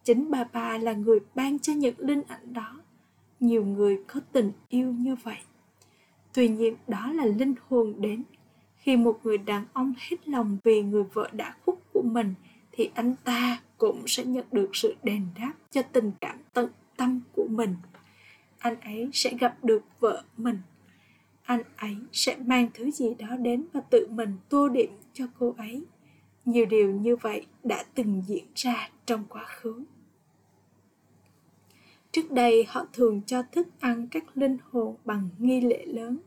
Chính 0.05 0.31
bà 0.31 0.44
bà 0.53 0.79
là 0.79 0.92
người 0.92 1.18
ban 1.35 1.59
cho 1.59 1.72
những 1.72 1.94
linh 1.98 2.22
ảnh 2.29 2.53
đó. 2.53 2.81
Nhiều 3.40 3.64
người 3.64 3.98
có 4.07 4.20
tình 4.33 4.53
yêu 4.68 4.92
như 4.92 5.16
vậy. 5.22 5.38
Tuy 6.35 6.48
nhiên, 6.48 6.77
đó 6.88 7.12
là 7.12 7.24
linh 7.24 7.55
hồn 7.68 7.94
đến. 7.98 8.22
Khi 8.77 8.96
một 8.96 9.20
người 9.24 9.38
đàn 9.38 9.64
ông 9.72 9.94
hết 9.98 10.29
lòng 10.29 10.59
vì 10.64 10.83
người 10.83 11.03
vợ 11.03 11.29
đã 11.33 11.55
khuất 11.64 11.79
của 11.92 12.03
mình 12.03 12.35
thì 12.79 12.91
anh 12.95 13.14
ta 13.25 13.61
cũng 13.79 14.03
sẽ 14.07 14.25
nhận 14.25 14.45
được 14.53 14.71
sự 14.73 14.95
đền 15.03 15.27
đáp 15.38 15.53
cho 15.71 15.83
tình 15.83 16.12
cảm 16.21 16.38
tận 16.53 16.69
tâm 16.97 17.21
của 17.33 17.47
mình. 17.51 17.77
Anh 18.59 18.81
ấy 18.81 19.11
sẽ 19.12 19.37
gặp 19.41 19.64
được 19.64 19.83
vợ 20.01 20.23
mình. 20.37 20.59
Anh 21.43 21.62
ấy 21.77 21.97
sẽ 22.12 22.37
mang 22.37 22.69
thứ 22.75 22.91
gì 22.91 23.14
đó 23.14 23.37
đến 23.37 23.67
và 23.73 23.81
tự 23.81 24.07
mình 24.11 24.37
tô 24.49 24.69
điểm 24.69 24.91
cho 25.14 25.25
cô 25.38 25.55
ấy. 25.59 25.85
Nhiều 26.45 26.67
điều 26.67 26.91
như 26.91 27.17
vậy 27.17 27.47
đã 27.64 27.85
từng 27.95 28.23
diễn 28.27 28.45
ra 28.55 28.91
trong 29.07 29.25
quá 29.29 29.45
khứ. 29.47 29.85
Trước 32.12 32.31
đây, 32.31 32.64
họ 32.69 32.87
thường 32.93 33.23
cho 33.27 33.43
thức 33.43 33.69
ăn 33.81 34.09
các 34.11 34.25
linh 34.35 34.57
hồn 34.71 34.97
bằng 35.05 35.29
nghi 35.38 35.61
lễ 35.61 35.87
lớn. 35.87 36.19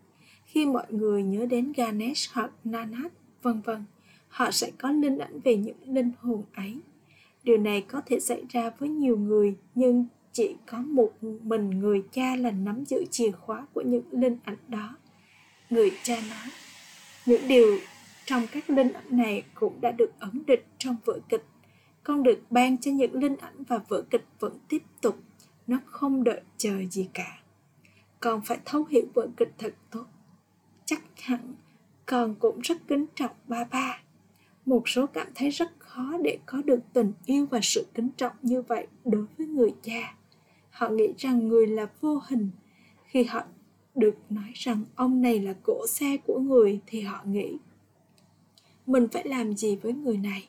Khi 0.46 0.66
mọi 0.66 0.86
người 0.90 1.24
nhớ 1.24 1.46
đến 1.46 1.74
ganesh 1.76 2.34
hoặc 2.34 2.52
nanak 2.64 3.12
vân 3.42 3.62
vân 3.62 3.86
họ 4.32 4.52
sẽ 4.52 4.72
có 4.78 4.91
linh 4.91 5.17
ảnh 5.17 5.39
về 5.39 5.56
những 5.56 5.78
linh 5.86 6.12
hồn 6.20 6.44
ấy. 6.54 6.78
Điều 7.44 7.58
này 7.58 7.82
có 7.82 8.02
thể 8.06 8.20
xảy 8.20 8.44
ra 8.50 8.72
với 8.80 8.89
nhiều 8.89 9.17
người, 9.17 9.56
nhưng 9.76 10.06
chỉ 10.32 10.56
có 10.65 10.78
một 10.78 11.13
mình 11.22 11.70
người 11.70 12.04
cha 12.12 12.36
là 12.36 12.52
nắm 12.52 12.86
giữ 12.86 13.06
chìa 13.12 13.32
khóa 13.32 13.65
của 13.74 13.82
những 13.82 14.04
linh 14.12 14.38
ảnh 14.44 14.58
đó. 14.67 14.96
Người 15.70 15.91
cha 16.04 16.15
nói, 16.30 16.48
những 17.26 17.48
điều 17.48 17.78
trong 18.26 18.48
các 18.52 18.70
linh 18.70 18.94
ảnh 18.94 19.17
này 19.17 19.44
cũng 19.54 19.82
đã 19.82 19.91
được 19.91 20.12
ấn 20.20 20.46
định 20.48 20.63
trong 20.78 20.96
vở 21.06 21.20
kịch. 21.30 21.46
Con 22.04 22.24
được 22.24 22.41
ban 22.50 22.78
cho 22.78 22.91
những 22.91 23.13
linh 23.13 23.38
ảnh 23.38 23.63
và 23.67 23.78
vở 23.78 24.02
kịch 24.10 24.26
vẫn 24.39 24.54
tiếp 24.67 24.84
tục. 25.02 25.20
Nó 25.67 25.78
không 25.86 26.24
đợi 26.24 26.41
chờ 26.58 26.74
gì 26.91 27.10
cả. 27.13 27.39
Con 28.20 28.41
phải 28.46 28.58
thấu 28.65 28.86
hiểu 28.89 29.06
vở 29.13 29.28
kịch 29.38 29.54
thật 29.58 29.74
tốt. 29.91 30.06
Chắc 30.86 31.02
hẳn 31.22 31.56
con 32.06 32.36
cũng 32.36 32.60
rất 32.60 32.78
kính 32.88 33.06
trọng 33.15 33.36
ba 33.48 33.63
ba 33.63 34.02
một 34.65 34.89
số 34.89 35.08
cảm 35.08 35.28
thấy 35.36 35.50
rất 35.50 35.71
khó 35.80 36.17
để 36.24 36.39
có 36.45 36.62
được 36.62 36.80
tình 36.93 37.13
yêu 37.26 37.45
và 37.45 37.60
sự 37.63 37.86
kính 37.93 38.10
trọng 38.17 38.34
như 38.41 38.62
vậy 38.62 38.88
đối 39.06 39.26
với 39.38 39.47
người 39.47 39.74
cha. 39.82 40.15
Họ 40.69 40.89
nghĩ 40.89 41.08
rằng 41.17 41.47
người 41.47 41.67
là 41.67 41.88
vô 42.02 42.21
hình. 42.28 42.50
Khi 43.06 43.24
họ 43.24 43.43
được 43.95 44.15
nói 44.30 44.52
rằng 44.54 44.84
ông 44.95 45.21
này 45.21 45.39
là 45.39 45.54
cỗ 45.63 45.86
xe 45.88 46.17
của 46.17 46.39
người 46.39 46.80
thì 46.88 47.02
họ 47.02 47.21
nghĩ, 47.26 47.58
mình 48.86 49.08
phải 49.12 49.24
làm 49.26 49.54
gì 49.58 49.76
với 49.76 49.93
người 49.93 50.17
này? 50.17 50.47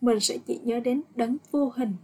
Mình 0.00 0.20
sẽ 0.20 0.38
chỉ 0.46 0.60
nhớ 0.64 0.80
đến 0.80 1.02
đấng 1.16 1.36
vô 1.50 1.72
hình. 1.76 1.94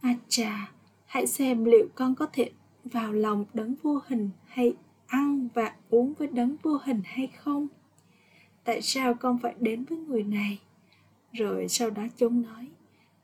À 0.00 0.14
chà, 0.28 0.72
hãy 1.04 1.26
xem 1.26 1.64
liệu 1.64 1.88
con 1.94 2.14
có 2.14 2.26
thể 2.32 2.50
vào 2.84 3.12
lòng 3.12 3.44
đấng 3.54 3.74
vô 3.82 4.00
hình 4.06 4.30
hay 4.46 4.74
ăn 5.06 5.48
và 5.54 5.74
uống 5.90 6.14
với 6.18 6.28
đấng 6.28 6.56
vô 6.62 6.78
hình 6.84 7.02
hay 7.04 7.26
không? 7.26 7.68
Tại 8.64 8.82
sao 8.82 9.14
con 9.14 9.38
phải 9.38 9.54
đến 9.58 9.84
với 9.84 9.98
người 9.98 10.22
này? 10.22 10.58
Rồi 11.32 11.68
sau 11.68 11.90
đó 11.90 12.02
chúng 12.16 12.42
nói, 12.42 12.66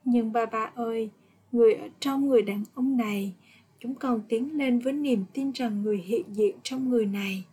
nhưng 0.04 0.32
ba 0.32 0.46
ba 0.46 0.70
ơi, 0.74 1.10
người 1.52 1.74
ở 1.74 1.88
trong 2.00 2.28
người 2.28 2.42
đàn 2.42 2.64
ông 2.74 2.96
này, 2.96 3.34
chúng 3.80 3.94
con 3.94 4.20
tiến 4.28 4.58
lên 4.58 4.78
với 4.78 4.92
niềm 4.92 5.24
tin 5.32 5.52
rằng 5.52 5.82
người 5.82 5.98
hiện 5.98 6.24
diện 6.32 6.56
trong 6.62 6.90
người 6.90 7.06
này. 7.06 7.44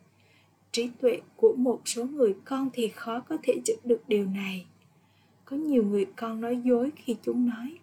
Trí 0.71 0.89
tuệ 1.01 1.21
của 1.35 1.55
một 1.57 1.81
số 1.85 2.05
người 2.05 2.35
con 2.45 2.69
thì 2.73 2.87
khó 2.87 3.19
có 3.19 3.37
thể 3.43 3.61
giữ 3.65 3.75
được 3.83 4.01
điều 4.07 4.25
này. 4.25 4.65
Có 5.45 5.57
nhiều 5.57 5.83
người 5.83 6.05
con 6.15 6.41
nói 6.41 6.61
dối 6.63 6.91
khi 6.95 7.15
chúng 7.23 7.49
nói, 7.49 7.77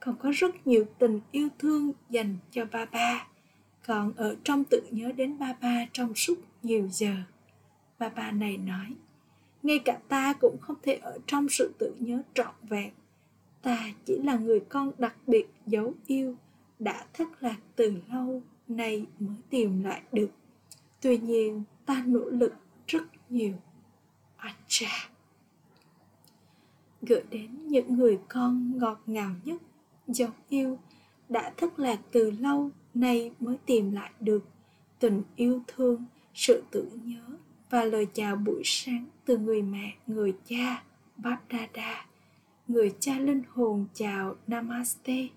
con 0.00 0.16
có 0.22 0.30
rất 0.30 0.66
nhiều 0.66 0.84
tình 0.98 1.20
yêu 1.30 1.48
thương 1.58 1.92
dành 2.10 2.36
cho 2.50 2.64
ba 2.64 2.84
ba, 2.84 3.26
còn 3.86 4.12
ở 4.16 4.36
trong 4.44 4.64
tự 4.64 4.82
nhớ 4.90 5.12
đến 5.12 5.38
ba 5.38 5.56
ba 5.62 5.86
trong 5.92 6.14
suốt 6.14 6.38
nhiều 6.62 6.88
giờ. 6.92 7.14
Ba 7.98 8.08
ba 8.08 8.30
này 8.30 8.56
nói 8.56 8.86
ngay 9.66 9.78
cả 9.78 9.98
ta 10.08 10.32
cũng 10.40 10.56
không 10.60 10.76
thể 10.82 10.94
ở 10.94 11.18
trong 11.26 11.48
sự 11.48 11.74
tự 11.78 11.94
nhớ 11.98 12.22
trọn 12.34 12.54
vẹn. 12.62 12.92
Ta 13.62 13.92
chỉ 14.04 14.18
là 14.22 14.36
người 14.36 14.60
con 14.60 14.92
đặc 14.98 15.16
biệt 15.26 15.46
dấu 15.66 15.94
yêu, 16.06 16.36
đã 16.78 17.06
thất 17.12 17.28
lạc 17.42 17.56
từ 17.76 17.94
lâu, 18.12 18.42
nay 18.68 19.06
mới 19.18 19.36
tìm 19.50 19.84
lại 19.84 20.02
được. 20.12 20.30
Tuy 21.00 21.18
nhiên, 21.18 21.62
ta 21.86 22.04
nỗ 22.06 22.24
lực 22.24 22.54
rất 22.86 23.02
nhiều. 23.28 23.52
Acha. 24.36 25.08
Gửi 27.02 27.22
đến 27.30 27.68
những 27.68 27.96
người 27.96 28.18
con 28.28 28.78
ngọt 28.78 29.00
ngào 29.06 29.30
nhất, 29.44 29.62
dấu 30.06 30.30
yêu, 30.48 30.78
đã 31.28 31.52
thất 31.56 31.78
lạc 31.78 32.00
từ 32.12 32.30
lâu, 32.30 32.70
nay 32.94 33.32
mới 33.40 33.56
tìm 33.66 33.92
lại 33.92 34.10
được. 34.20 34.44
Tình 34.98 35.22
yêu 35.36 35.62
thương, 35.66 36.04
sự 36.34 36.62
tưởng 36.70 36.90
nhớ 37.04 37.25
và 37.70 37.84
lời 37.84 38.06
chào 38.12 38.36
buổi 38.36 38.62
sáng 38.64 39.06
từ 39.24 39.38
người 39.38 39.62
mẹ, 39.62 39.94
người 40.06 40.36
cha 40.44 40.82
Bapdada 41.16 42.06
người 42.68 42.94
cha 43.00 43.18
linh 43.18 43.42
hồn 43.48 43.86
chào 43.94 44.36
Namaste 44.46 45.28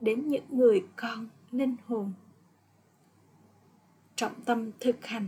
đến 0.00 0.28
những 0.28 0.44
người 0.50 0.84
con 0.96 1.28
linh 1.50 1.76
hồn. 1.86 2.12
Trọng 4.16 4.40
tâm 4.44 4.70
thực 4.80 5.06
hành. 5.06 5.26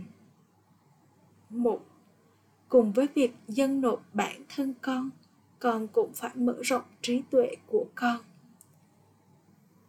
Một, 1.49 1.85
cùng 2.69 2.91
với 2.91 3.07
việc 3.15 3.35
dâng 3.47 3.81
nộp 3.81 4.03
bản 4.13 4.41
thân 4.55 4.73
con 4.81 5.09
con 5.59 5.87
cũng 5.87 6.13
phải 6.13 6.31
mở 6.35 6.55
rộng 6.61 6.83
trí 7.01 7.21
tuệ 7.29 7.55
của 7.67 7.85
con. 7.95 8.17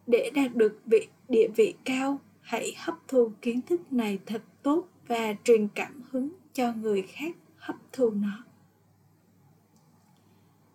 Để 0.07 0.31
đạt 0.35 0.55
được 0.55 0.79
vị, 0.85 1.07
địa 1.29 1.47
vị 1.55 1.73
cao, 1.85 2.19
hãy 2.41 2.73
hấp 2.77 2.95
thu 3.07 3.31
kiến 3.41 3.61
thức 3.61 3.93
này 3.93 4.19
thật 4.25 4.41
tốt 4.63 4.87
và 5.07 5.33
truyền 5.43 5.67
cảm 5.75 6.01
hứng 6.11 6.29
cho 6.53 6.73
người 6.73 7.01
khác 7.01 7.35
hấp 7.57 7.75
thu 7.91 8.09
nó 8.09 8.43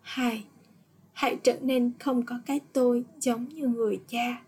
2. 0.01 0.45
Hãy 1.13 1.37
trở 1.43 1.59
nên 1.61 1.91
không 1.99 2.25
có 2.25 2.39
cái 2.45 2.59
tôi 2.73 3.05
giống 3.19 3.49
như 3.49 3.67
người 3.67 4.01
cha. 4.07 4.41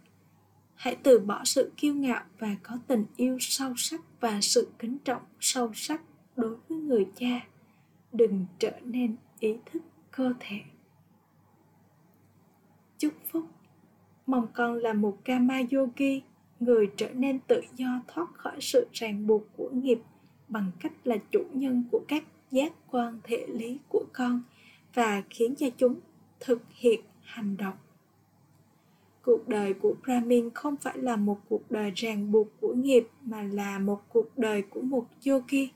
Hãy 0.76 0.98
từ 1.04 1.20
bỏ 1.20 1.44
sự 1.44 1.72
kiêu 1.78 1.94
ngạo 1.94 2.24
và 2.40 2.56
có 2.64 2.78
tình 2.88 3.06
yêu 3.16 3.38
sâu 3.40 3.74
sắc 3.78 4.02
và 4.20 4.42
sự 4.42 4.68
kính 4.80 4.98
trọng 5.06 5.22
sâu 5.40 5.72
sắc 5.74 6.02
đối 6.36 6.56
với 6.56 6.78
người 6.78 7.08
cha. 7.16 7.48
Đừng 8.14 8.46
trở 8.60 8.80
nên 8.82 9.16
ý 9.40 9.56
thức 9.66 9.84
cơ 10.12 10.34
thể. 10.40 10.60
Chúc 12.98 13.14
phúc 13.32 13.46
Mong 14.26 14.48
con 14.54 14.76
là 14.76 14.94
một 14.94 15.18
Kama 15.26 15.62
Yogi, 15.72 16.22
người 16.60 16.92
trở 16.98 17.10
nên 17.14 17.40
tự 17.40 17.62
do 17.76 18.02
thoát 18.08 18.28
khỏi 18.34 18.58
sự 18.62 18.88
ràng 18.94 19.28
buộc 19.28 19.44
của 19.58 19.70
nghiệp 19.74 20.00
bằng 20.52 20.72
cách 20.80 20.94
là 21.04 21.16
chủ 21.32 21.46
nhân 21.54 21.84
của 21.92 22.02
các 22.08 22.24
giác 22.52 22.74
quan 22.92 23.20
thể 23.24 23.48
lý 23.48 23.78
của 23.90 24.06
con 24.14 24.42
và 24.94 25.24
khiến 25.30 25.56
cho 25.56 25.68
chúng 25.78 26.00
thực 26.40 26.62
hiện 26.70 27.02
hành 27.22 27.58
động. 27.58 27.76
Cuộc 29.22 29.48
đời 29.48 29.74
của 29.74 29.96
brahmin 30.04 30.50
không 30.50 30.76
phải 30.78 30.98
là 30.98 31.16
một 31.16 31.40
cuộc 31.50 31.72
đời 31.72 31.92
ràng 31.96 32.32
buộc 32.32 32.48
của 32.62 32.74
nghiệp, 32.74 33.08
mà 33.22 33.44
là 33.44 33.80
một 33.80 34.02
cuộc 34.10 34.38
đời 34.38 34.62
của 34.62 34.82
một 34.82 35.08
yogi. 35.28 35.70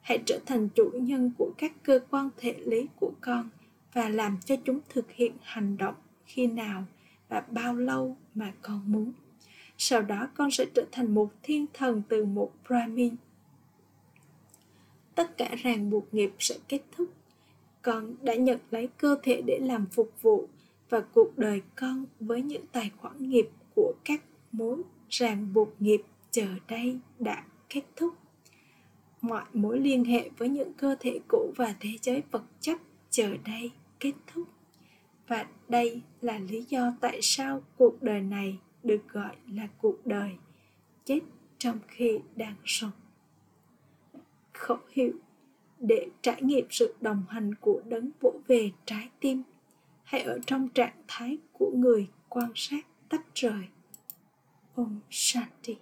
Hãy 0.00 0.22
trở 0.26 0.40
thành 0.46 0.68
chủ 0.68 0.90
nhân 0.94 1.30
của 1.38 1.52
các 1.58 1.72
cơ 1.82 2.00
quan 2.10 2.30
thể 2.36 2.54
lý 2.58 2.86
của 3.00 3.12
con 3.20 3.48
và 3.92 4.08
làm 4.08 4.38
cho 4.44 4.56
chúng 4.64 4.80
thực 4.88 5.10
hiện 5.10 5.32
hành 5.42 5.76
động 5.76 5.94
khi 6.24 6.46
nào 6.46 6.84
và 7.28 7.40
bao 7.50 7.74
lâu 7.74 8.16
mà 8.34 8.52
con 8.62 8.80
muốn. 8.92 9.12
Sau 9.78 10.02
đó, 10.02 10.28
con 10.34 10.50
sẽ 10.50 10.64
trở 10.74 10.84
thành 10.92 11.14
một 11.14 11.32
thiên 11.42 11.66
thần 11.72 12.02
từ 12.08 12.24
một 12.24 12.52
brahmin 12.68 13.16
tất 15.14 15.36
cả 15.36 15.54
ràng 15.62 15.90
buộc 15.90 16.14
nghiệp 16.14 16.32
sẽ 16.38 16.54
kết 16.68 16.80
thúc. 16.96 17.08
Con 17.82 18.14
đã 18.22 18.34
nhận 18.34 18.58
lấy 18.70 18.88
cơ 18.98 19.16
thể 19.22 19.42
để 19.46 19.58
làm 19.62 19.86
phục 19.86 20.12
vụ 20.22 20.48
và 20.88 21.00
cuộc 21.00 21.38
đời 21.38 21.62
con 21.76 22.04
với 22.20 22.42
những 22.42 22.66
tài 22.72 22.90
khoản 22.96 23.30
nghiệp 23.30 23.48
của 23.74 23.94
các 24.04 24.22
mối 24.52 24.82
ràng 25.08 25.52
buộc 25.52 25.68
nghiệp 25.78 26.02
chờ 26.30 26.46
đây 26.68 26.98
đã 27.18 27.44
kết 27.68 27.82
thúc. 27.96 28.14
Mọi 29.20 29.44
mối 29.52 29.80
liên 29.80 30.04
hệ 30.04 30.30
với 30.38 30.48
những 30.48 30.72
cơ 30.72 30.96
thể 31.00 31.20
cũ 31.28 31.52
và 31.56 31.74
thế 31.80 31.90
giới 32.02 32.22
vật 32.30 32.44
chất 32.60 32.80
chờ 33.10 33.36
đây 33.44 33.70
kết 34.00 34.12
thúc. 34.26 34.48
Và 35.28 35.46
đây 35.68 36.00
là 36.20 36.38
lý 36.38 36.64
do 36.68 36.92
tại 37.00 37.18
sao 37.22 37.62
cuộc 37.76 38.02
đời 38.02 38.20
này 38.20 38.58
được 38.82 39.08
gọi 39.08 39.36
là 39.48 39.68
cuộc 39.78 40.06
đời 40.06 40.30
chết 41.04 41.20
trong 41.58 41.78
khi 41.88 42.18
đang 42.36 42.54
sống 42.64 42.90
khẩu 44.64 44.78
hiệu 44.90 45.12
để 45.78 46.08
trải 46.22 46.42
nghiệm 46.42 46.66
sự 46.70 46.94
đồng 47.00 47.22
hành 47.28 47.54
của 47.54 47.82
đấng 47.88 48.10
vỗ 48.20 48.32
về 48.46 48.70
trái 48.84 49.08
tim 49.20 49.42
hãy 50.02 50.22
ở 50.22 50.38
trong 50.46 50.68
trạng 50.68 51.02
thái 51.08 51.38
của 51.52 51.70
người 51.74 52.08
quan 52.28 52.52
sát 52.54 52.86
tách 53.08 53.34
rời. 53.34 53.68
Om 54.74 55.00
Shanti. 55.10 55.76